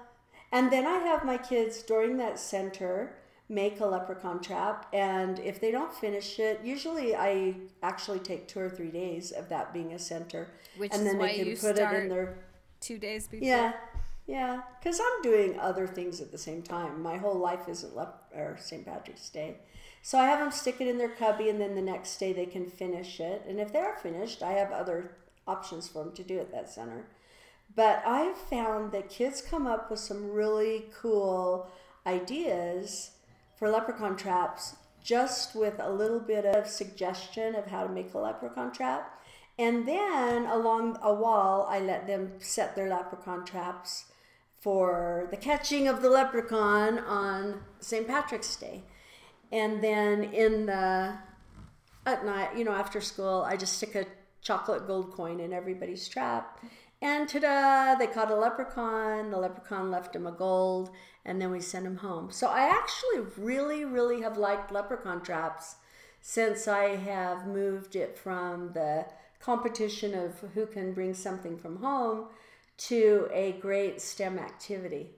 and 0.52 0.72
then 0.72 0.86
I 0.86 0.98
have 1.00 1.26
my 1.26 1.38
kids 1.38 1.84
during 1.84 2.18
that 2.18 2.40
center 2.40 3.16
make 3.50 3.80
a 3.80 3.86
leprechaun 3.86 4.42
trap, 4.42 4.88
and 4.94 5.40
if 5.40 5.62
they 5.62 5.72
don't 5.72 5.94
finish 5.94 6.38
it, 6.40 6.60
usually 6.64 7.16
I 7.16 7.56
actually 7.82 8.20
take 8.20 8.48
two 8.48 8.60
or 8.60 8.70
three 8.70 8.92
days 8.92 9.32
of 9.32 9.48
that 9.50 9.74
being 9.74 9.94
a 9.94 10.00
center, 10.00 10.50
Which 10.76 10.92
and 10.92 11.02
is 11.02 11.08
then 11.08 11.18
why 11.18 11.28
they 11.28 11.36
can 11.36 11.48
you 11.48 11.58
put 11.58 11.78
it 11.78 11.92
in 11.94 12.10
their 12.10 12.38
Two 12.80 12.98
days 12.98 13.28
before. 13.28 13.48
Yeah, 13.48 13.74
yeah, 14.28 14.62
because 14.80 15.00
I'm 15.00 15.22
doing 15.22 15.60
other 15.60 15.88
things 15.88 16.22
at 16.22 16.32
the 16.32 16.38
same 16.38 16.62
time. 16.62 17.02
My 17.02 17.18
whole 17.18 17.38
life 17.38 17.68
isn't 17.68 17.96
lep- 17.96 18.32
or 18.36 18.58
St. 18.60 18.86
Patrick's 18.86 19.30
Day, 19.30 19.58
So 20.02 20.18
I 20.18 20.26
have 20.26 20.40
them 20.40 20.52
stick 20.52 20.80
it 20.80 20.88
in 20.88 20.98
their 20.98 21.10
cubby, 21.10 21.50
and 21.50 21.60
then 21.60 21.76
the 21.76 21.82
next 21.82 22.18
day 22.18 22.34
they 22.34 22.46
can 22.46 22.70
finish 22.70 23.20
it. 23.20 23.44
And 23.48 23.60
if 23.60 23.74
they're 23.74 23.98
finished, 23.98 24.44
I 24.44 24.54
have 24.54 24.72
other 24.72 25.18
options 25.48 25.88
for 25.88 26.04
them 26.04 26.14
to 26.14 26.24
do 26.24 26.40
at 26.40 26.52
that 26.52 26.70
center. 26.70 27.06
But 27.76 28.04
I've 28.06 28.38
found 28.38 28.92
that 28.92 29.10
kids 29.10 29.42
come 29.42 29.68
up 29.68 29.90
with 29.90 30.00
some 30.00 30.32
really 30.32 30.86
cool 31.00 31.70
ideas 32.06 33.12
for 33.58 33.70
leprechaun 33.70 34.16
traps 34.16 34.76
just 35.04 35.56
with 35.56 35.76
a 35.80 35.90
little 35.90 36.20
bit 36.20 36.46
of 36.46 36.68
suggestion 36.68 37.56
of 37.56 37.68
how 37.68 37.86
to 37.86 37.94
make 37.94 38.14
a 38.14 38.18
leprechaun 38.18 38.72
trap. 38.72 39.17
And 39.60 39.88
then 39.88 40.46
along 40.46 41.00
a 41.02 41.14
wall, 41.14 41.66
I 41.70 41.80
let 41.80 42.06
them 42.06 42.34
set 42.40 42.76
their 42.76 42.90
leprechaun 42.90 43.46
traps 43.46 44.06
for 44.60 45.28
the 45.32 45.38
catching 45.38 45.88
of 45.88 46.02
the 46.02 46.10
leprechaun 46.10 47.00
on 47.00 47.62
St. 47.80 48.08
Patrick's 48.08 48.56
Day. 48.56 48.84
And 49.52 49.82
then 49.82 50.24
in 50.24 50.66
the 50.66 51.18
at 52.06 52.26
night, 52.26 52.58
you 52.58 52.64
know, 52.64 52.72
after 52.72 53.02
school, 53.02 53.44
I 53.46 53.58
just 53.58 53.78
stick 53.78 53.96
a 53.96 54.06
chocolate 54.42 54.88
gold 54.88 55.12
coin 55.12 55.40
in 55.40 55.52
everybody's 55.54 56.08
trap. 56.08 56.60
And 57.02 57.28
ta-da, 57.28 57.96
they 57.96 58.08
caught 58.08 58.32
a 58.32 58.36
leprechaun. 58.36 59.30
The 59.30 59.38
leprechaun 59.38 59.92
left 59.92 60.16
him 60.16 60.26
a 60.26 60.32
gold, 60.32 60.90
and 61.26 61.42
then 61.42 61.52
we 61.52 61.60
sent 61.60 61.86
him 61.86 61.98
home. 61.98 62.32
So 62.32 62.48
I 62.48 62.62
actually 62.62 63.26
really, 63.38 63.86
really 63.86 64.22
have 64.22 64.38
liked 64.38 64.72
leprechaun 64.72 65.22
traps 65.22 65.76
since 66.22 66.68
I 66.68 66.96
have 66.96 67.46
moved 67.46 67.96
it 67.96 68.18
from 68.18 68.72
the 68.74 69.06
competition 69.40 70.14
of 70.14 70.40
who 70.54 70.66
can 70.66 70.94
bring 70.94 71.14
something 71.14 71.58
from 71.58 71.78
home 71.78 72.28
to 72.78 73.28
a 73.32 73.54
great 73.54 74.02
STEM 74.02 74.38
activity. 74.38 75.12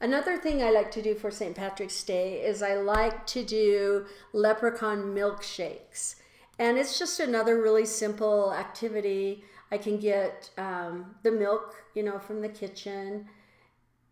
Another 0.00 0.36
thing 0.36 0.62
I 0.62 0.70
like 0.70 0.90
to 0.92 1.02
do 1.02 1.14
for 1.14 1.30
St. 1.30 1.56
Patrick's 1.56 2.02
Day 2.02 2.42
is 2.42 2.62
I 2.62 2.74
like 2.74 3.26
to 3.28 3.42
do 3.42 4.06
leprechaun 4.32 5.14
milkshakes. 5.14 6.16
And 6.58 6.76
it's 6.76 6.98
just 6.98 7.18
another 7.18 7.60
really 7.60 7.86
simple 7.86 8.52
activity. 8.52 9.44
I 9.70 9.78
can 9.78 9.98
get 9.98 10.50
um, 10.58 11.14
the 11.22 11.32
milk, 11.32 11.74
you 11.94 12.02
know, 12.02 12.18
from 12.18 12.40
the 12.40 12.48
kitchen 12.48 13.26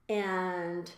and 0.09 0.91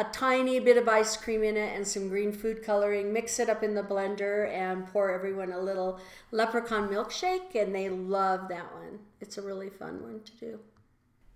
a 0.00 0.04
tiny 0.12 0.58
bit 0.58 0.78
of 0.78 0.88
ice 0.88 1.14
cream 1.14 1.42
in 1.42 1.58
it 1.58 1.76
and 1.76 1.86
some 1.86 2.08
green 2.08 2.32
food 2.32 2.62
coloring. 2.62 3.12
Mix 3.12 3.38
it 3.38 3.50
up 3.50 3.62
in 3.62 3.74
the 3.74 3.82
blender 3.82 4.50
and 4.50 4.86
pour 4.86 5.10
everyone 5.12 5.52
a 5.52 5.60
little 5.60 6.00
leprechaun 6.30 6.88
milkshake, 6.88 7.54
and 7.54 7.74
they 7.74 7.90
love 7.90 8.48
that 8.48 8.72
one. 8.74 8.98
It's 9.20 9.36
a 9.36 9.42
really 9.42 9.68
fun 9.68 10.02
one 10.02 10.20
to 10.24 10.32
do. 10.36 10.60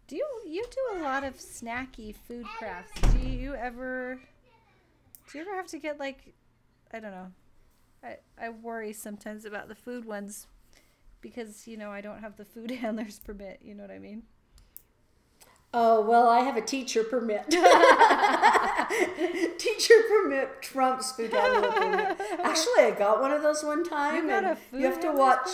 Do 0.07 0.17
you 0.17 0.27
you 0.47 0.65
do 0.71 0.99
a 0.99 1.03
lot 1.03 1.25
of 1.25 1.37
snacky 1.37 2.15
food 2.15 2.47
crafts? 2.59 2.99
Do 3.13 3.29
you 3.29 3.55
ever 3.55 4.19
do 5.31 5.39
you 5.39 5.45
ever 5.45 5.55
have 5.55 5.67
to 5.69 5.79
get 5.79 5.99
like 5.99 6.35
I 6.91 7.01
don't 7.01 7.11
know. 7.11 7.33
I 8.03 8.17
I 8.41 8.49
worry 8.49 8.95
sometimes 8.95 9.45
about 9.45 9.69
the 9.69 9.75
food 9.75 10.07
ones 10.07 10.47
because 11.21 11.67
you 11.67 11.77
know 11.77 11.91
I 11.91 12.01
don't 12.01 12.21
have 12.21 12.37
the 12.37 12.45
food 12.47 12.71
handlers 12.83 13.19
permit. 13.19 13.61
You 13.63 13.75
know 13.75 13.83
what 13.83 13.91
I 13.91 13.99
mean? 13.99 14.23
Oh 15.77 16.01
well, 16.03 16.29
I 16.29 16.41
have 16.41 16.57
a 16.57 16.61
teacher 16.61 17.03
permit. 17.05 17.51
teacher 19.59 19.95
permit 20.09 20.63
trumps 20.63 21.13
food 21.13 21.33
handler 21.33 21.71
permit. 21.73 22.21
Actually, 22.43 22.85
I 22.85 22.95
got 22.97 23.21
one 23.21 23.33
of 23.33 23.43
those 23.43 23.63
one 23.65 23.85
time. 23.85 24.25
You 24.25 24.31
got 24.31 24.45
a 24.45 24.57
food 24.57 24.81
You 24.81 24.87
have 24.87 25.01
to 25.01 25.13
watch. 25.13 25.49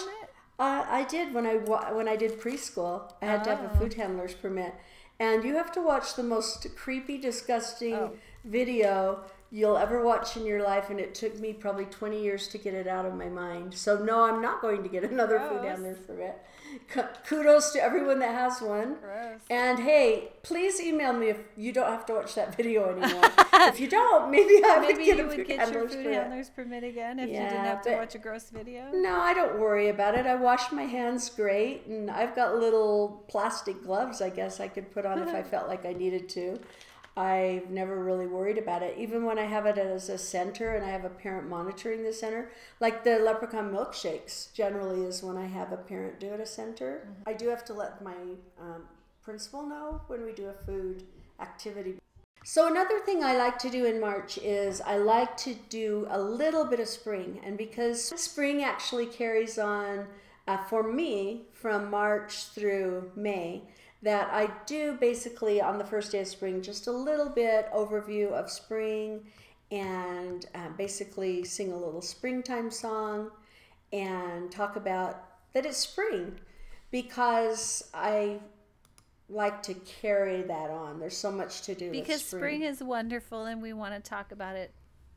Uh, 0.58 0.84
I 0.88 1.04
did 1.04 1.32
when 1.32 1.46
I 1.46 1.54
when 1.56 2.08
I 2.08 2.16
did 2.16 2.38
preschool. 2.40 3.10
I 3.22 3.26
had 3.26 3.44
to 3.44 3.50
have 3.56 3.60
a 3.64 3.70
Oh. 3.74 3.78
food 3.78 3.94
handler's 3.94 4.34
permit, 4.34 4.74
and 5.18 5.42
you 5.44 5.56
have 5.56 5.72
to 5.72 5.80
watch 5.80 6.14
the 6.14 6.22
most 6.22 6.66
creepy, 6.76 7.16
disgusting 7.18 7.94
Oh. 7.94 8.10
video 8.44 9.24
you'll 9.50 9.76
ever 9.76 10.04
watch 10.04 10.36
in 10.36 10.46
your 10.46 10.62
life. 10.62 10.90
And 10.90 11.00
it 11.00 11.14
took 11.14 11.38
me 11.38 11.52
probably 11.52 11.86
twenty 11.86 12.22
years 12.22 12.48
to 12.48 12.58
get 12.58 12.74
it 12.74 12.86
out 12.86 13.06
of 13.06 13.14
my 13.14 13.28
mind. 13.28 13.74
So 13.74 14.02
no, 14.02 14.22
I'm 14.24 14.40
not 14.40 14.60
going 14.60 14.82
to 14.82 14.88
get 14.88 15.04
another 15.10 15.38
food 15.38 15.60
Gross. 15.60 15.64
handler's 15.64 15.98
permit. 15.98 16.38
K- 16.92 17.02
Kudos 17.26 17.72
to 17.72 17.82
everyone 17.82 18.20
that 18.20 18.32
has 18.32 18.60
one. 18.60 18.96
Gross. 19.02 19.40
And 19.50 19.80
hey, 19.80 20.32
please 20.42 20.80
email 20.80 21.12
me 21.12 21.28
if 21.28 21.38
you 21.56 21.72
don't 21.72 21.90
have 21.90 22.06
to 22.06 22.14
watch 22.14 22.34
that 22.36 22.56
video 22.56 22.90
anymore. 22.90 23.24
if 23.54 23.80
you 23.80 23.88
don't, 23.88 24.30
maybe 24.30 24.62
I 24.64 24.78
would 24.78 24.96
get 24.96 25.18
you 25.18 25.26
would 25.26 25.46
get 25.46 25.72
your 25.72 25.88
food 25.88 26.06
handler's 26.06 26.50
permit 26.50 26.84
again 26.84 27.18
if 27.18 27.28
you 27.28 27.34
didn't 27.34 27.64
have 27.64 27.82
to 27.82 27.96
watch 27.96 28.14
a 28.14 28.18
gross 28.18 28.50
video. 28.50 28.90
No, 28.92 29.20
I 29.20 29.34
don't 29.34 29.58
worry 29.58 29.88
about 29.88 30.14
it. 30.16 30.26
I 30.26 30.36
wash 30.36 30.70
my 30.72 30.84
hands 30.84 31.28
great, 31.30 31.86
and 31.86 32.10
I've 32.10 32.34
got 32.36 32.56
little 32.56 33.24
plastic 33.28 33.82
gloves 33.82 34.20
I 34.20 34.30
guess 34.30 34.60
I 34.60 34.68
could 34.68 34.90
put 34.92 35.04
on 35.06 35.18
if 35.20 35.34
I 35.34 35.42
felt 35.54 35.68
like 35.68 35.84
I 35.84 35.92
needed 35.92 36.28
to. 36.30 36.58
I've 37.16 37.70
never 37.70 38.02
really 38.02 38.26
worried 38.26 38.58
about 38.58 38.82
it. 38.82 38.96
Even 38.96 39.24
when 39.24 39.38
I 39.38 39.44
have 39.44 39.66
it 39.66 39.78
as 39.78 40.08
a 40.08 40.18
center 40.18 40.74
and 40.74 40.84
I 40.84 40.90
have 40.90 41.04
a 41.04 41.10
parent 41.10 41.48
monitoring 41.48 42.04
the 42.04 42.12
center, 42.12 42.50
like 42.78 43.04
the 43.04 43.18
leprechaun 43.18 43.72
milkshakes 43.72 44.52
generally 44.52 45.04
is 45.04 45.22
when 45.22 45.36
I 45.36 45.46
have 45.46 45.72
a 45.72 45.76
parent 45.76 46.20
do 46.20 46.28
it 46.28 46.40
a 46.40 46.46
center. 46.46 47.08
I 47.26 47.32
do 47.32 47.48
have 47.48 47.64
to 47.66 47.74
let 47.74 48.02
my 48.02 48.16
um, 48.60 48.84
principal 49.22 49.66
know 49.66 50.00
when 50.06 50.24
we 50.24 50.32
do 50.32 50.46
a 50.46 50.52
food 50.52 51.04
activity. 51.40 51.96
So 52.44 52.68
another 52.68 53.00
thing 53.00 53.22
I 53.22 53.36
like 53.36 53.58
to 53.58 53.70
do 53.70 53.84
in 53.84 54.00
March 54.00 54.38
is 54.38 54.80
I 54.80 54.96
like 54.96 55.36
to 55.38 55.54
do 55.68 56.06
a 56.10 56.18
little 56.18 56.64
bit 56.64 56.80
of 56.80 56.88
spring, 56.88 57.38
and 57.44 57.58
because 57.58 58.02
spring 58.18 58.62
actually 58.62 59.06
carries 59.06 59.58
on 59.58 60.06
uh, 60.48 60.56
for 60.64 60.82
me 60.82 61.42
from 61.52 61.90
March 61.90 62.46
through 62.46 63.10
May, 63.14 63.64
that 64.02 64.28
I 64.32 64.50
do 64.66 64.96
basically 65.00 65.60
on 65.60 65.78
the 65.78 65.84
first 65.84 66.12
day 66.12 66.20
of 66.20 66.26
spring 66.28 66.62
just 66.62 66.86
a 66.86 66.92
little 66.92 67.28
bit 67.28 67.70
overview 67.72 68.32
of 68.32 68.50
spring, 68.50 69.24
and 69.70 70.46
uh, 70.54 70.70
basically 70.76 71.44
sing 71.44 71.72
a 71.72 71.76
little 71.76 72.02
springtime 72.02 72.70
song, 72.70 73.30
and 73.92 74.50
talk 74.50 74.76
about 74.76 75.24
that 75.52 75.66
it's 75.66 75.78
spring, 75.78 76.38
because 76.90 77.90
I 77.92 78.40
like 79.28 79.62
to 79.64 79.74
carry 79.74 80.42
that 80.42 80.70
on. 80.70 80.98
There's 80.98 81.16
so 81.16 81.30
much 81.30 81.62
to 81.62 81.74
do 81.74 81.90
Because 81.90 82.24
spring 82.24 82.62
is 82.62 82.82
wonderful 82.82 83.44
and 83.44 83.62
we 83.62 83.72
want 83.72 83.94
to 83.94 84.00
talk 84.08 84.32
about 84.32 84.56
it 84.56 84.72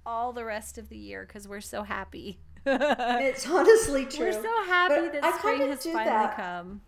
all 0.06 0.34
the 0.34 0.46
rest 0.46 0.78
of 0.78 0.90
the 0.90 0.98
year 0.98 1.26
because 1.28 1.48
we're 1.48 1.62
so 1.62 1.84
happy. 1.84 2.40
It's 2.66 3.50
honestly 3.50 4.06
true. 4.06 4.28
We're 4.28 4.32
so 4.42 4.64
happy 4.66 5.10
But 5.10 5.14
that 5.14 5.24
I 5.24 5.38
spring 5.38 5.62
has 5.62 5.84
finally 5.84 6.06
that. 6.06 6.36
come. 6.38 6.82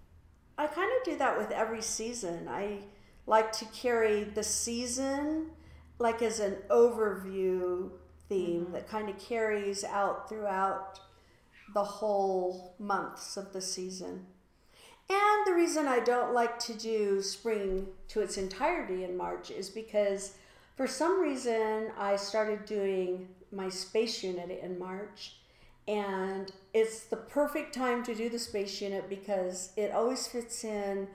I 0.57 0.67
kind 0.67 0.91
of 0.97 1.03
do 1.03 1.17
that 1.17 1.37
with 1.37 1.51
every 1.51 1.81
season. 1.81 2.47
I 2.47 2.79
like 3.27 3.51
to 3.53 3.65
carry 3.65 4.23
the 4.23 4.43
season 4.43 5.51
like 5.99 6.21
as 6.21 6.39
an 6.39 6.57
overview 6.69 7.89
theme 8.27 8.63
mm-hmm. 8.63 8.73
that 8.73 8.87
kind 8.87 9.09
of 9.09 9.17
carries 9.17 9.83
out 9.83 10.27
throughout 10.29 10.99
the 11.73 11.83
whole 11.83 12.75
months 12.79 13.37
of 13.37 13.53
the 13.53 13.61
season. 13.61 14.25
And 15.09 15.45
the 15.45 15.53
reason 15.53 15.87
I 15.87 15.99
don't 15.99 16.33
like 16.33 16.57
to 16.59 16.73
do 16.73 17.21
spring 17.21 17.87
to 18.09 18.21
its 18.21 18.37
entirety 18.37 19.03
in 19.03 19.15
March 19.15 19.51
is 19.51 19.69
because 19.69 20.35
for 20.75 20.87
some 20.87 21.21
reason 21.21 21.91
I 21.97 22.15
started 22.15 22.65
doing 22.65 23.27
my 23.51 23.69
space 23.69 24.23
unit 24.23 24.59
in 24.63 24.79
March 24.79 25.37
and 25.87 26.51
it's 26.73 27.01
the 27.05 27.17
perfect 27.17 27.73
time 27.73 28.03
to 28.03 28.15
do 28.15 28.29
the 28.29 28.39
space 28.39 28.81
unit 28.81 29.07
because 29.09 29.71
it 29.77 29.91
always 29.91 30.25
fits 30.27 30.63
in 30.63 31.07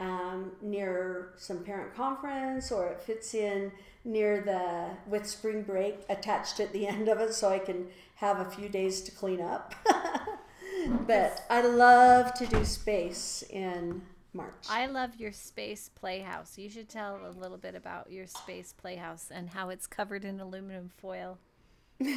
um, 0.00 0.52
near 0.60 1.32
some 1.36 1.58
parent 1.58 1.94
conference 1.94 2.72
or 2.72 2.88
it 2.88 3.02
fits 3.02 3.34
in 3.34 3.70
near 4.04 4.40
the 4.40 4.90
with 5.08 5.26
spring 5.26 5.62
break 5.62 5.96
attached 6.08 6.58
at 6.60 6.72
the 6.72 6.86
end 6.94 7.08
of 7.08 7.20
it 7.20 7.34
so 7.34 7.50
I 7.50 7.58
can 7.58 7.86
have 8.16 8.40
a 8.40 8.50
few 8.50 8.68
days 8.68 9.02
to 9.02 9.10
clean 9.12 9.40
up. 9.40 9.74
but 11.06 11.44
I 11.50 11.62
love 11.62 12.34
to 12.34 12.46
do 12.46 12.64
space 12.64 13.44
in 13.50 14.02
March. 14.32 14.66
I 14.68 14.86
love 14.86 15.16
your 15.16 15.32
space 15.32 15.90
playhouse. 15.94 16.58
You 16.58 16.68
should 16.68 16.88
tell 16.88 17.20
a 17.24 17.30
little 17.38 17.58
bit 17.58 17.74
about 17.74 18.10
your 18.10 18.26
space 18.26 18.72
playhouse 18.72 19.30
and 19.30 19.50
how 19.50 19.68
it's 19.68 19.86
covered 19.86 20.24
in 20.24 20.40
aluminum 20.40 20.90
foil. 20.96 21.38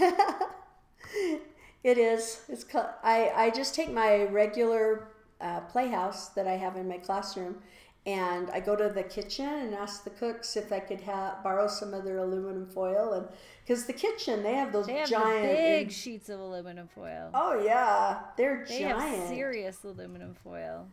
It 1.83 1.97
is. 1.97 2.41
It's. 2.49 2.65
I 3.03 3.31
I 3.35 3.49
just 3.51 3.73
take 3.75 3.91
my 3.91 4.23
regular 4.23 5.09
uh, 5.39 5.61
playhouse 5.61 6.29
that 6.29 6.47
I 6.47 6.53
have 6.57 6.75
in 6.75 6.87
my 6.87 6.97
classroom, 6.97 7.57
and 8.05 8.49
I 8.49 8.59
go 8.59 8.75
to 8.75 8.89
the 8.89 9.03
kitchen 9.03 9.45
and 9.47 9.73
ask 9.75 10.03
the 10.03 10.09
cooks 10.09 10.57
if 10.57 10.71
I 10.73 10.79
could 10.79 11.01
ha- 11.01 11.37
borrow 11.43 11.67
some 11.67 11.93
of 11.93 12.03
their 12.03 12.17
aluminum 12.17 12.65
foil, 12.67 13.13
and 13.13 13.27
because 13.63 13.85
the 13.85 13.93
kitchen 13.93 14.43
they 14.43 14.55
have 14.55 14.73
those 14.73 14.87
They 14.87 14.95
have 14.95 15.09
giant. 15.09 15.43
the 15.43 15.53
big 15.53 15.83
and- 15.83 15.93
sheets 15.93 16.29
of 16.29 16.39
aluminum 16.39 16.87
foil. 16.87 17.29
oh 17.33 17.61
yeah, 17.63 18.21
they're 18.37 18.65
they 18.67 18.79
giant. 18.79 18.99
have 18.99 19.27
serious 19.29 19.83
aluminum 19.83 20.33
foil. 20.43 20.87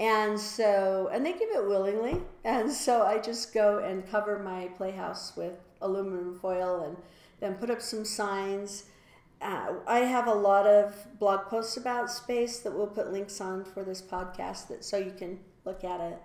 And 0.00 0.38
so, 0.38 1.08
and 1.12 1.26
they 1.26 1.32
give 1.32 1.48
it 1.50 1.66
willingly. 1.66 2.22
And 2.44 2.70
so 2.70 3.02
I 3.02 3.18
just 3.18 3.52
go 3.52 3.78
and 3.78 4.08
cover 4.08 4.38
my 4.38 4.66
playhouse 4.76 5.36
with 5.36 5.54
aluminum 5.80 6.38
foil 6.38 6.82
and 6.84 6.96
then 7.40 7.54
put 7.56 7.68
up 7.68 7.82
some 7.82 8.04
signs. 8.04 8.84
Uh, 9.40 9.74
I 9.86 10.00
have 10.00 10.26
a 10.26 10.34
lot 10.34 10.66
of 10.66 10.94
blog 11.18 11.46
posts 11.46 11.76
about 11.76 12.10
space 12.10 12.58
that 12.60 12.74
we'll 12.74 12.88
put 12.88 13.12
links 13.12 13.40
on 13.40 13.64
for 13.64 13.84
this 13.84 14.02
podcast 14.02 14.68
that 14.68 14.84
so 14.84 14.96
you 14.96 15.12
can 15.16 15.38
look 15.64 15.84
at 15.84 16.00
it. 16.00 16.18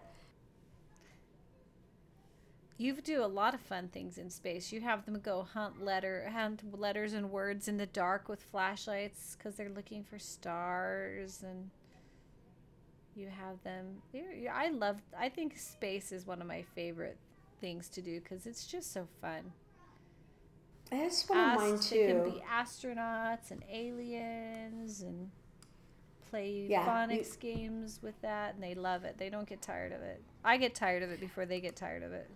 You 2.78 2.94
do 2.96 3.24
a 3.24 3.28
lot 3.28 3.54
of 3.54 3.62
fun 3.62 3.90
things 3.90 4.18
in 4.18 4.30
space. 4.30 4.72
You 4.72 4.82
have 4.82 5.06
them 5.06 5.20
go 5.20 5.44
hunt 5.44 5.84
letter, 5.84 6.30
hunt 6.34 6.80
letters 6.80 7.14
and 7.14 7.32
words 7.32 7.68
in 7.68 7.78
the 7.78 7.86
dark 7.86 8.28
with 8.28 8.42
flashlights 8.42 9.38
because 9.38 9.56
they're 9.56 9.70
looking 9.70 10.04
for 10.04 10.18
stars, 10.18 11.44
and 11.44 11.70
you 13.16 13.28
have 13.28 13.62
them. 13.64 14.02
I 14.52 14.70
love. 14.70 14.98
I 15.18 15.30
think 15.30 15.58
space 15.58 16.12
is 16.12 16.26
one 16.26 16.42
of 16.42 16.48
my 16.48 16.64
favorite 16.74 17.18
things 17.62 17.88
to 17.90 18.02
do 18.02 18.20
because 18.20 18.48
it's 18.48 18.66
just 18.66 18.92
so 18.92 19.08
fun. 19.22 19.54
It's 20.92 21.28
one 21.28 21.40
of 21.40 21.56
mine 21.56 21.74
Ast- 21.74 21.90
They 21.90 22.06
can 22.06 22.24
be 22.24 22.44
astronauts 22.50 23.52
and 23.52 23.64
aliens 23.70 25.02
and 25.02 25.32
play 26.30 26.66
Yeah, 26.68 26.86
phonics 26.86 27.40
games 27.40 28.00
with 28.02 28.20
that, 28.22 28.56
and 28.56 28.64
they 28.64 28.76
love 28.76 29.04
it. 29.04 29.18
They 29.18 29.30
don't 29.30 29.48
get 29.48 29.62
tired 29.62 29.92
of 29.92 30.02
it. 30.02 30.22
I 30.44 30.58
get 30.58 30.76
tired 30.76 31.04
of 31.04 31.12
it 31.12 31.20
before 31.20 31.46
they 31.46 31.60
get 31.62 31.76
tired 31.76 32.04
of 32.04 32.12
it. 32.14 32.30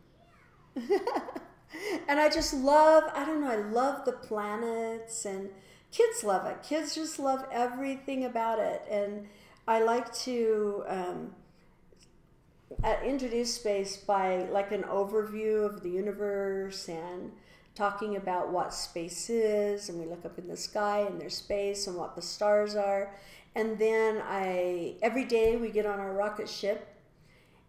and 2.08 2.20
I 2.20 2.30
just 2.30 2.54
love, 2.54 3.04
I 3.14 3.26
don't 3.26 3.42
know, 3.42 3.50
I 3.50 3.56
love 3.58 4.06
the 4.06 4.12
planets 4.14 5.26
and 5.26 5.50
kids 5.92 6.24
love 6.24 6.46
it. 6.46 6.64
Kids 6.64 6.96
just 6.96 7.20
love 7.20 7.46
everything 7.52 8.26
about 8.26 8.60
it. 8.60 8.84
And 8.90 9.28
I 9.68 9.82
like 9.84 10.14
to 10.20 10.84
um, 10.88 11.36
uh, 12.84 12.96
introduce 13.04 13.56
space 13.56 13.98
by 13.98 14.44
like 14.50 14.72
an 14.72 14.84
overview 14.84 15.66
of 15.66 15.82
the 15.84 15.90
universe 15.90 16.88
and 16.90 17.32
talking 17.78 18.16
about 18.16 18.50
what 18.52 18.74
space 18.74 19.30
is. 19.30 19.90
And 19.90 20.00
we 20.00 20.06
look 20.06 20.26
up 20.26 20.38
in 20.40 20.48
the 20.48 20.58
sky 20.58 21.06
and 21.08 21.22
there's 21.22 21.36
space 21.36 21.88
and 21.88 21.96
what 21.96 22.16
the 22.16 22.22
stars 22.22 22.76
are. 22.76 23.14
And 23.56 23.78
then 23.78 24.22
I, 24.26 24.96
every 25.02 25.26
day 25.26 25.56
we 25.56 25.70
get 25.70 25.86
on 25.86 26.00
our 26.00 26.14
rocket 26.14 26.50
ship 26.50 26.88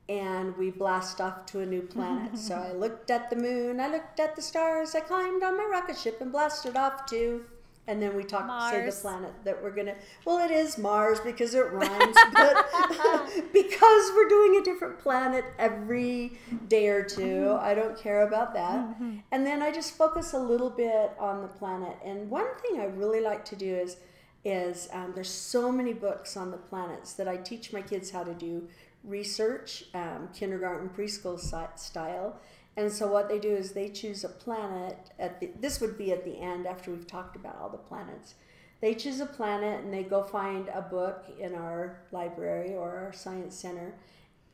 and 0.09 0.57
we 0.57 0.71
blast 0.71 1.21
off 1.21 1.45
to 1.47 1.61
a 1.61 1.67
new 1.67 1.83
planet. 1.83 2.39
so 2.39 2.55
I 2.71 2.73
looked 2.73 3.11
at 3.11 3.29
the 3.29 3.37
moon, 3.37 3.79
I 3.81 3.89
looked 3.89 4.19
at 4.19 4.35
the 4.35 4.43
stars, 4.43 4.95
I 4.95 5.01
climbed 5.01 5.43
on 5.43 5.57
my 5.57 5.65
rocket 5.65 5.99
ship 5.99 6.21
and 6.21 6.33
blasted 6.33 6.77
off 6.77 7.05
to, 7.07 7.45
and 7.89 8.01
then 8.03 8.15
we 8.15 8.23
talked 8.23 8.49
say 8.71 8.85
the 8.85 8.93
planet 8.93 9.33
that 9.45 9.61
we're 9.61 9.75
gonna. 9.75 9.95
Well, 10.25 10.39
it 10.39 10.53
is 10.53 10.79
Mars 10.79 11.19
because 11.21 11.55
it 11.55 11.73
rhymes, 11.73 12.17
but 12.33 12.67
because 13.53 14.13
we're 14.15 14.29
doing 14.29 14.61
a 14.61 14.65
different 14.65 14.99
planet 14.99 15.45
every 15.59 16.39
day 16.69 16.89
or 16.89 17.03
2 17.03 17.57
I 17.61 17.75
don't 17.75 17.99
care 17.99 18.29
about 18.29 18.53
that. 18.55 18.97
And 19.33 19.47
then 19.47 19.63
I 19.63 19.73
just 19.73 19.97
focus 19.97 20.35
a 20.35 20.39
little 20.39 20.71
bit 20.71 21.13
on 21.19 21.41
the 21.41 21.49
planet. 21.49 21.97
And 22.05 22.31
one 22.31 22.47
thing 22.63 22.81
I 22.81 22.85
really 22.85 23.21
like 23.21 23.45
to 23.47 23.57
do 23.57 23.75
is 23.75 23.97
is 24.45 24.89
um, 24.93 25.13
there's 25.15 25.31
so 25.31 25.73
many 25.73 25.93
books 25.93 26.37
on 26.37 26.51
the 26.51 26.57
planets 26.57 27.15
that 27.15 27.27
I 27.27 27.37
teach 27.39 27.73
my 27.73 27.83
kids 27.83 28.11
how 28.11 28.23
to 28.23 28.35
do 28.35 28.69
research, 29.05 29.85
um, 29.95 30.29
kindergarten, 30.35 30.91
preschool 30.91 31.39
style. 31.79 32.41
And 32.79 32.93
so 32.93 33.09
what 33.09 33.29
they 33.29 33.41
do 33.41 33.49
is 33.49 33.73
they 33.73 33.89
choose 33.89 34.23
a 34.23 34.29
planet 34.29 35.11
at 35.19 35.41
the, 35.41 35.51
this 35.61 35.81
would 35.81 35.99
be 35.99 36.13
at 36.13 36.25
the 36.25 36.39
end 36.39 36.65
after 36.65 36.93
we've 36.93 37.09
talked 37.09 37.35
about 37.35 37.59
all 37.61 37.69
the 37.69 37.77
planets. 37.77 38.35
They 38.81 38.95
choose 38.95 39.19
a 39.19 39.27
planet 39.27 39.83
and 39.83 39.93
they 39.93 40.05
go 40.05 40.23
find 40.23 40.69
a 40.69 40.81
book 40.81 41.25
in 41.41 41.57
our 41.57 41.99
library 42.13 42.77
or 42.77 42.89
our 42.89 43.13
science 43.13 43.57
center 43.57 43.95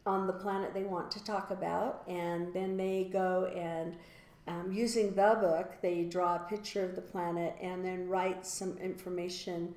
on 0.06 0.26
the 0.26 0.32
planet 0.32 0.72
they 0.72 0.84
want 0.84 1.10
to 1.10 1.22
talk 1.22 1.50
about, 1.50 2.02
and 2.08 2.52
then 2.54 2.78
they 2.78 3.10
go 3.12 3.52
and 3.54 3.94
um, 4.48 4.72
using 4.72 5.14
the 5.14 5.38
book, 5.40 5.74
they 5.82 6.04
draw 6.04 6.36
a 6.36 6.46
picture 6.48 6.82
of 6.82 6.94
the 6.94 7.02
planet 7.02 7.54
and 7.60 7.84
then 7.84 8.08
write 8.08 8.46
some 8.46 8.78
information 8.78 9.74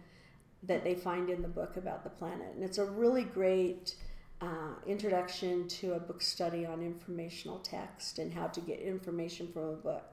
that 0.63 0.86
they 0.86 0.95
find 0.95 1.29
in 1.29 1.41
the 1.41 1.47
book 1.49 1.75
about 1.75 2.05
the 2.05 2.10
planet. 2.10 2.47
And 2.55 2.63
it's 2.63 2.77
a 2.77 2.86
really 2.86 3.23
great 3.23 3.95
uh, 4.41 4.73
introduction 4.86 5.67
to 5.67 5.93
a 5.93 6.00
book 6.00 6.21
study 6.21 6.65
on 6.65 6.82
informational 6.82 7.60
text 7.60 8.19
and 8.19 8.34
how 8.34 8.47
to 8.47 8.60
get 8.62 8.80
information 8.80 9.47
from 9.52 9.63
a 9.63 9.73
book. 9.73 10.04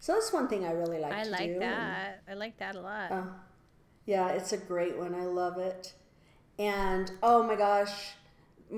So 0.00 0.12
that's 0.14 0.32
one 0.32 0.48
thing 0.48 0.64
I 0.64 0.72
really 0.72 0.98
like 1.00 1.12
I 1.12 1.24
to 1.24 1.30
like 1.30 1.40
do. 1.46 1.52
and- 1.54 1.62
that. 1.62 2.22
I 2.28 2.34
like 2.34 2.58
that 2.58 2.76
a 2.76 2.80
lot. 2.80 3.10
uh, 3.10 3.22
yeah, 4.06 4.28
it's 4.28 4.52
a 4.52 4.58
great 4.58 4.96
one. 4.98 5.14
I 5.14 5.24
love 5.24 5.58
it. 5.58 5.94
And 6.58 7.10
oh 7.22 7.42
my 7.42 7.56
gosh, 7.56 8.12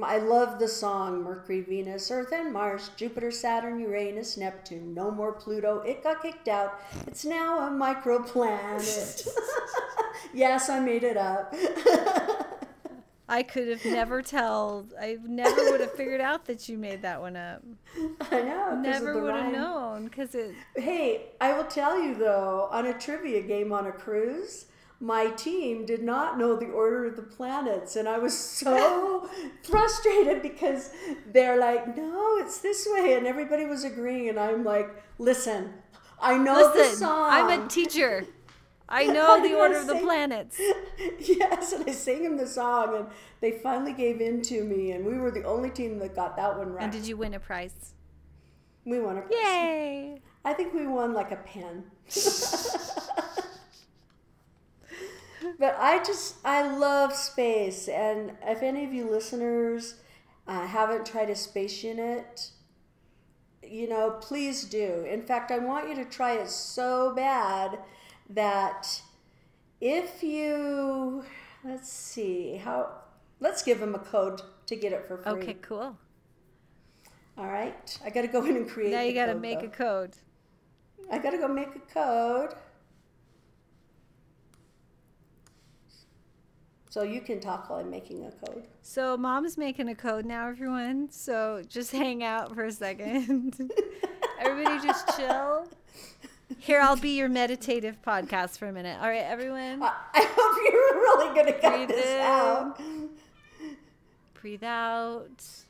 I 0.03 0.19
love 0.19 0.59
the 0.59 0.69
song 0.69 1.23
Mercury, 1.25 1.61
Venus, 1.63 2.11
Earth, 2.11 2.33
and 2.33 2.53
Mars, 2.53 2.91
Jupiter, 2.97 3.31
Saturn, 3.31 3.81
Uranus, 3.81 4.37
Neptune. 4.37 4.95
No 4.95 5.11
more 5.11 5.33
Pluto. 5.33 5.81
It 5.81 6.03
got 6.03 6.23
kicked 6.23 6.49
out. 6.49 6.81
It's 7.07 7.25
now 7.25 7.67
a 7.67 7.71
microplanet. 7.71 9.29
yes, 10.35 10.69
I 10.71 10.81
made 10.81 11.03
it 11.05 11.17
up. 11.17 11.55
I 13.29 13.43
could 13.43 13.69
have 13.69 13.85
never 13.85 14.23
tell. 14.23 14.87
I 15.01 15.19
never 15.25 15.71
would 15.71 15.81
have 15.81 15.93
figured 15.93 16.21
out 16.21 16.45
that 16.47 16.69
you 16.69 16.79
made 16.79 17.03
that 17.03 17.21
one 17.21 17.37
up. 17.37 17.63
I 18.31 18.43
know. 18.43 18.79
Never 18.81 19.21
would 19.21 19.35
have 19.35 19.53
known 19.53 20.05
because 20.05 20.35
it. 20.35 20.55
Hey, 20.77 21.27
I 21.41 21.53
will 21.57 21.65
tell 21.65 22.01
you 22.01 22.15
though, 22.15 22.69
on 22.71 22.87
a 22.87 22.95
trivia 22.97 23.43
game 23.43 23.73
on 23.73 23.87
a 23.87 23.93
cruise, 23.93 24.67
my 25.01 25.27
team 25.31 25.85
did 25.85 26.03
not 26.03 26.39
know 26.39 26.57
the 26.57 26.67
order 26.67 27.05
of 27.05 27.17
the 27.17 27.23
planets, 27.23 27.97
and 27.97 28.09
I 28.09 28.19
was 28.19 28.37
so 28.37 29.29
frustrated 29.63 30.41
because 30.41 30.91
they're 31.33 31.59
like, 31.59 31.97
"No, 31.97 32.39
it's 32.39 32.59
this 32.59 32.87
way," 32.91 33.15
and 33.15 33.27
everybody 33.27 33.67
was 33.67 33.85
agreeing, 33.85 34.29
and 34.29 34.39
I'm 34.39 34.65
like, 34.65 34.89
"Listen, 35.19 35.75
I 36.21 36.39
know 36.39 36.73
the 36.73 36.85
song." 36.85 37.29
I'm 37.31 37.63
a 37.63 37.69
teacher. 37.69 38.25
I 38.89 39.07
know 39.07 39.43
the 39.43 39.55
order 39.55 39.77
of 39.77 39.87
the 39.87 39.97
planets. 39.97 40.61
yes, 41.19 41.73
and 41.73 41.89
I 41.89 41.93
sang 41.93 42.25
him 42.25 42.37
the 42.37 42.47
song, 42.47 42.97
and 42.97 43.07
they 43.41 43.53
finally 43.53 43.93
gave 43.93 44.21
in 44.21 44.43
to 44.43 44.65
me, 44.65 44.93
and 44.93 45.05
we 45.05 45.19
were 45.19 45.31
the 45.31 45.45
only 45.45 45.71
team 45.71 45.99
that 45.99 46.15
got 46.15 46.37
that 46.37 46.57
one 46.57 46.73
right. 46.73 46.85
And 46.85 46.93
did 46.93 47.07
you 47.07 47.17
win 47.17 47.35
a 47.35 47.41
prize? 47.41 47.95
we 48.87 49.01
won 49.01 49.19
a 49.19 49.21
prize. 49.23 49.33
Yay! 49.43 50.23
I 50.45 50.53
think 50.55 50.73
we 50.73 50.87
won 50.87 51.13
like 51.13 51.33
a 51.33 51.37
pen. 51.37 51.85
but 55.59 55.77
I 55.79 55.99
just, 56.05 56.37
I 56.45 56.63
love 56.67 57.13
space. 57.13 57.89
And 57.89 58.33
if 58.47 58.63
any 58.63 58.85
of 58.85 58.93
you 58.95 59.11
listeners 59.11 59.97
uh, 60.47 60.67
haven't 60.69 61.05
tried 61.05 61.31
a 61.31 61.35
space 61.35 61.83
unit, 61.83 62.53
you 63.63 63.89
know, 63.89 64.13
please 64.21 64.65
do. 64.65 65.05
In 65.11 65.23
fact, 65.23 65.51
I 65.51 65.59
want 65.59 65.89
you 65.89 65.97
to 65.97 66.05
try 66.05 66.35
it 66.35 66.49
so 66.49 67.13
bad 67.15 67.81
that 68.31 69.03
if 69.81 70.23
you, 70.23 71.25
let's 71.65 71.91
see, 71.91 72.57
how, 72.57 72.91
let's 73.41 73.63
give 73.63 73.81
them 73.81 73.95
a 73.95 73.99
code 73.99 74.43
to 74.67 74.77
get 74.77 74.93
it 74.93 75.07
for 75.07 75.19
free. 75.19 75.33
Okay, 75.33 75.57
cool. 75.63 75.97
All 77.39 77.47
right. 77.47 77.99
I 78.05 78.11
got 78.11 78.23
to 78.23 78.29
go 78.29 78.45
in 78.45 78.57
and 78.57 78.69
create 78.69 78.93
Now 78.93 79.03
you 79.03 79.13
got 79.13 79.27
to 79.27 79.35
make 79.35 79.61
though. 79.61 79.67
a 79.67 79.71
code. 79.71 80.17
I 81.11 81.19
gotta 81.19 81.39
go 81.39 81.49
make 81.49 81.69
a 81.75 81.93
code. 81.93 82.55
So 86.91 87.03
you 87.03 87.21
can 87.21 87.41
talk 87.41 87.69
while 87.69 87.81
I'm 87.81 87.91
making 87.91 88.25
a 88.25 88.31
code. 88.47 88.65
So 88.83 89.17
mom's 89.17 89.59
making 89.59 89.89
a 89.89 89.95
code 89.95 90.25
now, 90.25 90.49
everyone. 90.49 91.11
So 91.11 91.63
just 91.69 91.93
hang 91.93 92.25
out 92.25 92.55
for 92.55 92.65
a 92.65 92.73
second. 92.73 93.71
Everybody 94.41 94.85
just 94.85 95.17
chill. 95.17 95.69
Here, 96.59 96.81
I'll 96.81 96.97
be 96.97 97.17
your 97.17 97.29
meditative 97.29 98.01
podcast 98.03 98.59
for 98.59 98.67
a 98.67 98.73
minute. 98.73 98.99
All 99.01 99.09
right, 99.09 99.25
everyone. 99.25 99.83
I, 99.83 99.87
uh, 99.87 99.93
I 100.15 100.27
hope 100.31 100.57
you're 100.73 100.95
really 100.95 101.35
gonna 101.35 101.53
cut 101.61 101.73
Breathe 101.75 101.89
this 101.89 102.07
in. 102.07 102.21
out. 102.21 102.81
Breathe 104.41 104.63
out. 104.63 105.41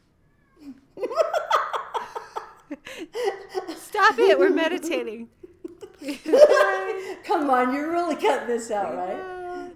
Stop 3.76 4.18
it. 4.18 4.38
We're 4.38 4.50
meditating. 4.50 5.28
Come 7.24 7.48
on, 7.50 7.72
you're 7.74 7.90
really 7.90 8.16
cutting 8.16 8.48
this 8.48 8.70
out, 8.70 8.94
right? 8.94 9.72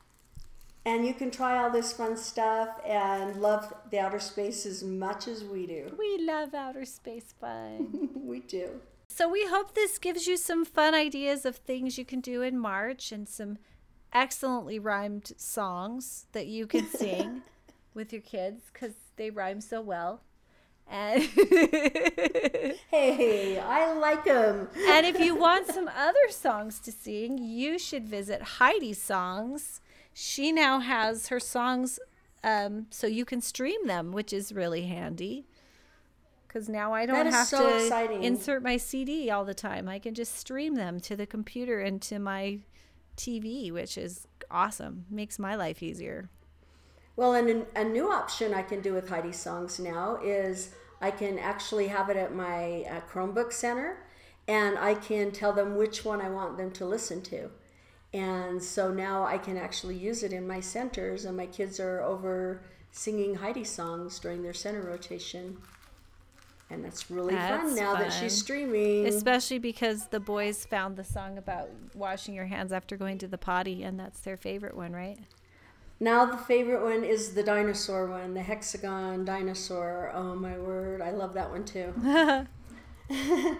And 0.85 1.05
you 1.05 1.15
can 1.15 1.33
try 1.33 1.59
all 1.61 1.71
this 1.71 1.93
fun 1.93 2.17
stuff 2.17 2.69
and 2.87 3.43
love 3.43 3.75
the 3.91 3.99
outer 3.99 4.21
space 4.21 4.65
as 4.65 4.85
much 4.85 5.27
as 5.27 5.43
we 5.43 5.67
do. 5.67 5.93
We 5.99 6.19
love 6.21 6.55
outer 6.55 6.85
space 6.85 7.35
fun. 7.41 8.09
we 8.15 8.39
do. 8.41 8.81
So 9.17 9.27
we 9.27 9.47
hope 9.47 9.73
this 9.73 9.99
gives 9.99 10.27
you 10.27 10.37
some 10.37 10.67
fun 10.67 10.95
ideas 10.95 11.47
of 11.47 11.57
things 11.57 11.97
you 11.97 12.05
can 12.05 12.21
do 12.21 12.43
in 12.43 12.59
March 12.59 13.13
and 13.13 13.27
some 13.27 13.57
excellently 14.13 14.79
rhymed 14.79 15.33
songs 15.39 16.27
that 16.33 16.47
you 16.49 16.67
can 16.67 16.87
sing 16.91 17.41
with 17.95 18.13
your 18.13 18.21
kids 18.21 18.65
because 18.71 18.93
they 19.17 19.31
rhyme 19.31 19.63
so 19.63 19.81
well. 19.81 20.21
And 20.87 21.23
Hey, 22.91 23.59
I 23.59 23.95
like 23.95 24.27
them. 24.27 24.69
and 24.87 25.07
if 25.07 25.19
you 25.19 25.35
want 25.35 25.67
some 25.73 25.89
other 25.89 26.29
songs 26.29 26.79
to 26.81 26.93
sing, 26.93 27.39
you 27.39 27.79
should 27.79 28.07
visit 28.07 28.43
Heidi's 28.43 29.01
songs. 29.01 29.81
She 30.13 30.53
now 30.53 30.81
has 30.81 31.29
her 31.29 31.41
songs 31.41 31.99
um, 32.45 32.87
so 32.91 33.07
you 33.07 33.25
can 33.25 33.41
stream 33.41 33.87
them, 33.87 34.13
which 34.13 34.35
is 34.35 34.53
really 34.53 34.83
handy. 34.83 35.47
Because 36.47 36.69
now 36.69 36.93
I 36.93 37.07
don't 37.07 37.27
have 37.27 37.47
so 37.47 37.71
to 37.71 37.77
exciting. 37.85 38.23
insert 38.23 38.63
my 38.63 38.77
CD 38.77 39.31
all 39.31 39.45
the 39.45 39.55
time. 39.55 39.89
I 39.89 39.99
can 39.99 40.15
just 40.15 40.37
stream 40.37 40.75
them 40.75 41.01
to 41.01 41.17
the 41.17 41.27
computer 41.27 41.81
and 41.81 42.01
to 42.03 42.19
my 42.19 42.61
TV, 43.17 43.73
which 43.73 43.99
is 43.99 44.27
awesome. 44.51 45.07
Makes 45.11 45.39
my 45.39 45.55
life 45.55 45.83
easier. 45.83 46.31
Well, 47.17 47.35
and 47.35 47.67
a 47.75 47.85
new 47.85 48.11
option 48.11 48.53
I 48.55 48.63
can 48.63 48.81
do 48.81 48.93
with 48.93 49.09
Heidi 49.09 49.33
songs 49.33 49.79
now 49.79 50.19
is 50.23 50.75
I 51.01 51.11
can 51.11 51.39
actually 51.39 51.89
have 51.89 52.11
it 52.11 52.17
at 52.17 52.35
my 52.35 52.85
uh, 52.91 53.01
Chromebook 53.11 53.53
center 53.53 54.07
and 54.49 54.79
I 54.79 54.95
can 54.95 55.33
tell 55.33 55.53
them 55.53 55.77
which 55.77 56.05
one 56.05 56.21
I 56.21 56.29
want 56.29 56.57
them 56.57 56.71
to 56.73 56.87
listen 56.87 57.23
to. 57.23 57.51
And 58.13 58.63
so 58.63 58.93
now 58.93 59.25
I 59.25 59.39
can 59.39 59.57
actually 59.57 59.97
use 59.97 60.23
it 60.23 60.33
in 60.33 60.47
my 60.47 60.61
centers, 60.61 61.25
and 61.25 61.37
my 61.37 61.47
kids 61.47 61.81
are 61.81 62.01
over 62.01 62.63
singing 62.93 63.35
Heidi 63.35 63.65
songs 63.65 64.19
during 64.19 64.43
their 64.43 64.55
center 64.55 64.83
rotation. 64.83 65.59
And 66.69 66.85
that's 66.85 67.11
really 67.11 67.35
fun 67.35 67.67
That's 67.67 67.81
now 67.81 67.95
that 67.95 68.13
she's 68.13 68.37
streaming. 68.37 69.07
Especially 69.07 69.59
because 69.59 70.09
the 70.09 70.19
boys 70.19 70.65
found 70.65 70.97
the 70.97 71.05
song 71.05 71.39
about 71.39 71.71
washing 71.95 72.35
your 72.35 72.47
hands 72.47 72.73
after 72.73 72.97
going 72.97 73.19
to 73.19 73.29
the 73.29 73.39
potty, 73.39 73.85
and 73.85 73.99
that's 74.01 74.21
their 74.21 74.37
favorite 74.37 74.77
one, 74.77 74.93
right? 74.93 75.19
Now 76.01 76.27
the 76.27 76.37
favorite 76.37 76.83
one 76.83 77.05
is 77.05 77.35
the 77.35 77.43
dinosaur 77.43 78.07
one, 78.07 78.35
the 78.35 78.43
hexagon 78.43 79.25
dinosaur. 79.25 80.11
Oh 80.13 80.35
my 80.35 80.59
word, 80.59 81.01
I 81.01 81.13
love 81.13 81.35
that 81.35 81.51
one 81.51 81.65
too. 81.65 81.95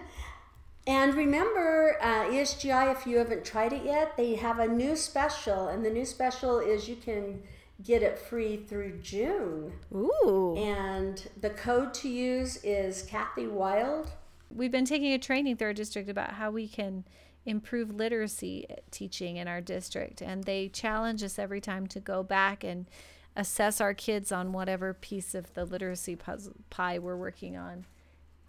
and 0.87 1.13
remember, 1.15 1.97
uh, 2.01 2.25
ESGI, 2.25 2.91
if 2.91 3.07
you 3.07 3.17
haven't 3.17 3.45
tried 3.45 3.73
it 3.73 3.83
yet, 3.83 4.17
they 4.17 4.35
have 4.35 4.59
a 4.59 4.67
new 4.67 4.95
special, 4.95 5.69
and 5.69 5.83
the 5.83 5.89
new 5.89 6.05
special 6.05 6.59
is 6.59 6.87
you 6.87 6.97
can 6.97 7.41
get 7.83 8.01
it 8.03 8.17
free 8.17 8.57
through 8.57 8.99
June. 9.01 9.73
Ooh. 9.93 10.55
And 10.57 11.27
the 11.39 11.51
code 11.51 11.93
to 11.95 12.09
use 12.09 12.57
is 12.63 13.03
Kathy 13.03 13.47
Wild. 13.47 14.11
We've 14.49 14.71
been 14.71 14.85
taking 14.85 15.13
a 15.13 15.19
training 15.19 15.57
through 15.57 15.67
our 15.67 15.73
district 15.73 16.09
about 16.09 16.33
how 16.33 16.51
we 16.51 16.67
can 16.67 17.05
improve 17.45 17.93
literacy 17.93 18.65
teaching 18.91 19.37
in 19.37 19.47
our 19.47 19.61
district. 19.61 20.21
And 20.21 20.43
they 20.43 20.69
challenge 20.69 21.23
us 21.23 21.39
every 21.39 21.61
time 21.61 21.87
to 21.87 21.99
go 21.99 22.23
back 22.23 22.63
and 22.63 22.87
assess 23.35 23.79
our 23.79 23.93
kids 23.93 24.31
on 24.31 24.51
whatever 24.51 24.93
piece 24.93 25.35
of 25.35 25.53
the 25.53 25.63
literacy 25.63 26.15
puzzle, 26.15 26.53
pie 26.69 26.97
we're 26.97 27.15
working 27.15 27.55
on. 27.55 27.85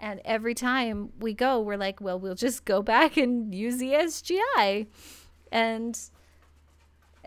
And 0.00 0.20
every 0.24 0.54
time 0.54 1.10
we 1.18 1.34
go, 1.34 1.60
we're 1.60 1.76
like, 1.76 2.00
well, 2.00 2.18
we'll 2.18 2.34
just 2.34 2.64
go 2.64 2.82
back 2.82 3.16
and 3.16 3.54
use 3.54 3.78
the 3.78 3.90
ESGI. 3.90 4.86
And 5.52 6.00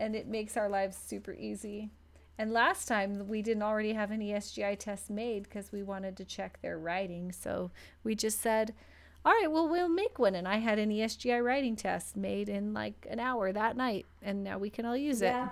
and 0.02 0.16
it 0.16 0.26
makes 0.26 0.56
our 0.56 0.68
lives 0.68 0.96
super 0.96 1.32
easy. 1.32 1.90
And 2.36 2.52
last 2.52 2.88
time 2.88 3.28
we 3.28 3.40
didn't 3.40 3.62
already 3.62 3.92
have 3.92 4.10
any 4.10 4.32
ESGI 4.32 4.76
tests 4.78 5.08
made 5.08 5.44
because 5.44 5.70
we 5.70 5.82
wanted 5.84 6.16
to 6.16 6.24
check 6.24 6.60
their 6.60 6.76
writing. 6.76 7.30
So 7.30 7.70
we 8.02 8.16
just 8.16 8.40
said, 8.40 8.74
all 9.24 9.32
right, 9.32 9.50
well, 9.50 9.68
we'll 9.68 9.88
make 9.88 10.18
one. 10.18 10.34
And 10.34 10.48
I 10.48 10.56
had 10.56 10.80
an 10.80 10.90
ESGI 10.90 11.42
writing 11.44 11.76
test 11.76 12.16
made 12.16 12.48
in 12.48 12.74
like 12.74 13.06
an 13.08 13.20
hour 13.20 13.52
that 13.52 13.76
night. 13.76 14.06
And 14.20 14.42
now 14.42 14.58
we 14.58 14.70
can 14.70 14.84
all 14.84 14.96
use 14.96 15.22
it. 15.22 15.26
Yeah. 15.26 15.50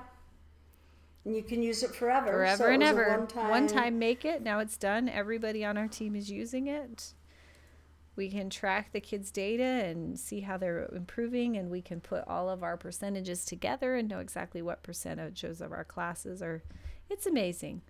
And 1.24 1.36
you 1.36 1.42
can 1.44 1.62
use 1.62 1.84
it 1.84 1.94
forever. 1.94 2.28
it 2.28 2.56
forever 2.56 2.56
So 2.56 2.70
it 2.70 2.74
and 2.74 2.82
ever. 2.82 3.18
One-time, 3.18 3.50
One 3.50 3.66
time 3.68 4.00
make 4.00 4.24
it. 4.24 4.42
Now 4.42 4.58
it's 4.58 4.76
done. 4.76 5.08
Everybody 5.08 5.64
on 5.64 5.76
our 5.76 5.86
team 5.86 6.16
is 6.16 6.28
using 6.28 6.66
it. 6.66 7.14
We 8.16 8.28
can 8.28 8.50
track 8.50 8.92
the 8.92 9.00
kids' 9.00 9.30
data 9.30 9.62
and 9.62 10.18
see 10.18 10.40
how 10.40 10.56
they're 10.56 10.88
improving, 10.92 11.56
and 11.56 11.70
we 11.70 11.80
can 11.80 12.00
put 12.00 12.26
all 12.26 12.50
of 12.50 12.62
our 12.62 12.76
percentages 12.76 13.44
together 13.44 13.96
and 13.96 14.08
know 14.08 14.18
exactly 14.18 14.62
what 14.62 14.82
percentages 14.82 15.60
of 15.60 15.72
our 15.72 15.84
classes 15.84 16.42
are. 16.42 16.62
It's 17.08 17.26
amazing. 17.26 17.82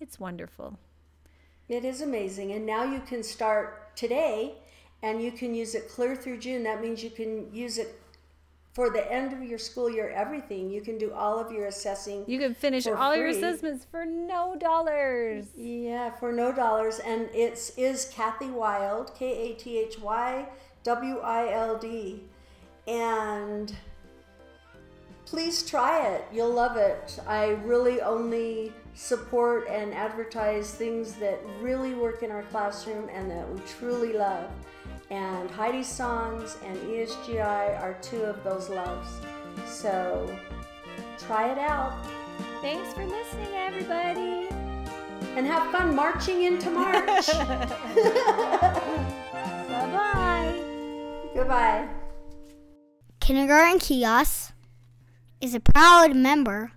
It's 0.00 0.18
wonderful. 0.18 0.78
It 1.68 1.84
is 1.84 2.00
amazing. 2.00 2.52
And 2.52 2.66
now 2.66 2.84
you 2.84 3.00
can 3.00 3.22
start 3.22 3.96
today 3.96 4.56
and 5.02 5.22
you 5.22 5.32
can 5.32 5.54
use 5.54 5.74
it 5.74 5.88
clear 5.88 6.14
through 6.14 6.38
June. 6.38 6.64
That 6.64 6.80
means 6.80 7.02
you 7.02 7.10
can 7.10 7.52
use 7.54 7.78
it 7.78 8.01
for 8.72 8.88
the 8.88 9.12
end 9.12 9.32
of 9.32 9.42
your 9.42 9.58
school 9.58 9.90
year, 9.90 10.08
everything. 10.08 10.70
You 10.70 10.80
can 10.80 10.96
do 10.96 11.12
all 11.12 11.38
of 11.38 11.52
your 11.52 11.66
assessing. 11.66 12.24
You 12.26 12.38
can 12.38 12.54
finish 12.54 12.86
all 12.86 13.14
your 13.14 13.28
assessments 13.28 13.86
for 13.90 14.06
no 14.06 14.56
dollars. 14.58 15.46
Yeah, 15.56 16.10
for 16.10 16.32
no 16.32 16.52
dollars. 16.52 16.98
And 16.98 17.28
it's 17.34 17.76
is 17.76 18.10
Kathy 18.14 18.50
Wild, 18.50 19.14
K 19.14 19.50
A 19.50 19.54
T 19.54 19.78
H 19.78 19.98
Y 19.98 20.46
W 20.84 21.18
I 21.18 21.52
L 21.52 21.76
D. 21.78 22.24
And 22.88 23.74
please 25.26 25.62
try 25.62 26.06
it. 26.08 26.24
You'll 26.32 26.52
love 26.52 26.76
it. 26.76 27.20
I 27.26 27.50
really 27.64 28.00
only 28.00 28.72
support 28.94 29.66
and 29.68 29.92
advertise 29.94 30.74
things 30.74 31.14
that 31.14 31.40
really 31.60 31.94
work 31.94 32.22
in 32.22 32.30
our 32.30 32.42
classroom 32.44 33.08
and 33.12 33.30
that 33.30 33.50
we 33.50 33.60
truly 33.78 34.14
love. 34.14 34.50
And 35.10 35.50
Heidi's 35.50 35.88
songs 35.88 36.56
and 36.64 36.76
ESGI 36.78 37.80
are 37.82 37.96
two 38.00 38.22
of 38.22 38.42
those 38.44 38.68
loves. 38.70 39.08
So 39.66 40.34
try 41.18 41.50
it 41.52 41.58
out 41.58 41.92
Thanks 42.62 42.94
for 42.94 43.04
listening, 43.04 43.48
everybody. 43.54 44.48
and 45.36 45.44
have 45.46 45.70
fun 45.72 45.96
marching 45.96 46.44
into 46.44 46.70
March. 46.70 47.26
Bye 47.26 48.70
bye. 49.68 50.60
Goodbye. 51.34 51.88
Kindergarten 53.20 53.80
Kiosk 53.80 54.52
is 55.40 55.54
a 55.54 55.60
proud 55.60 56.14
member 56.14 56.70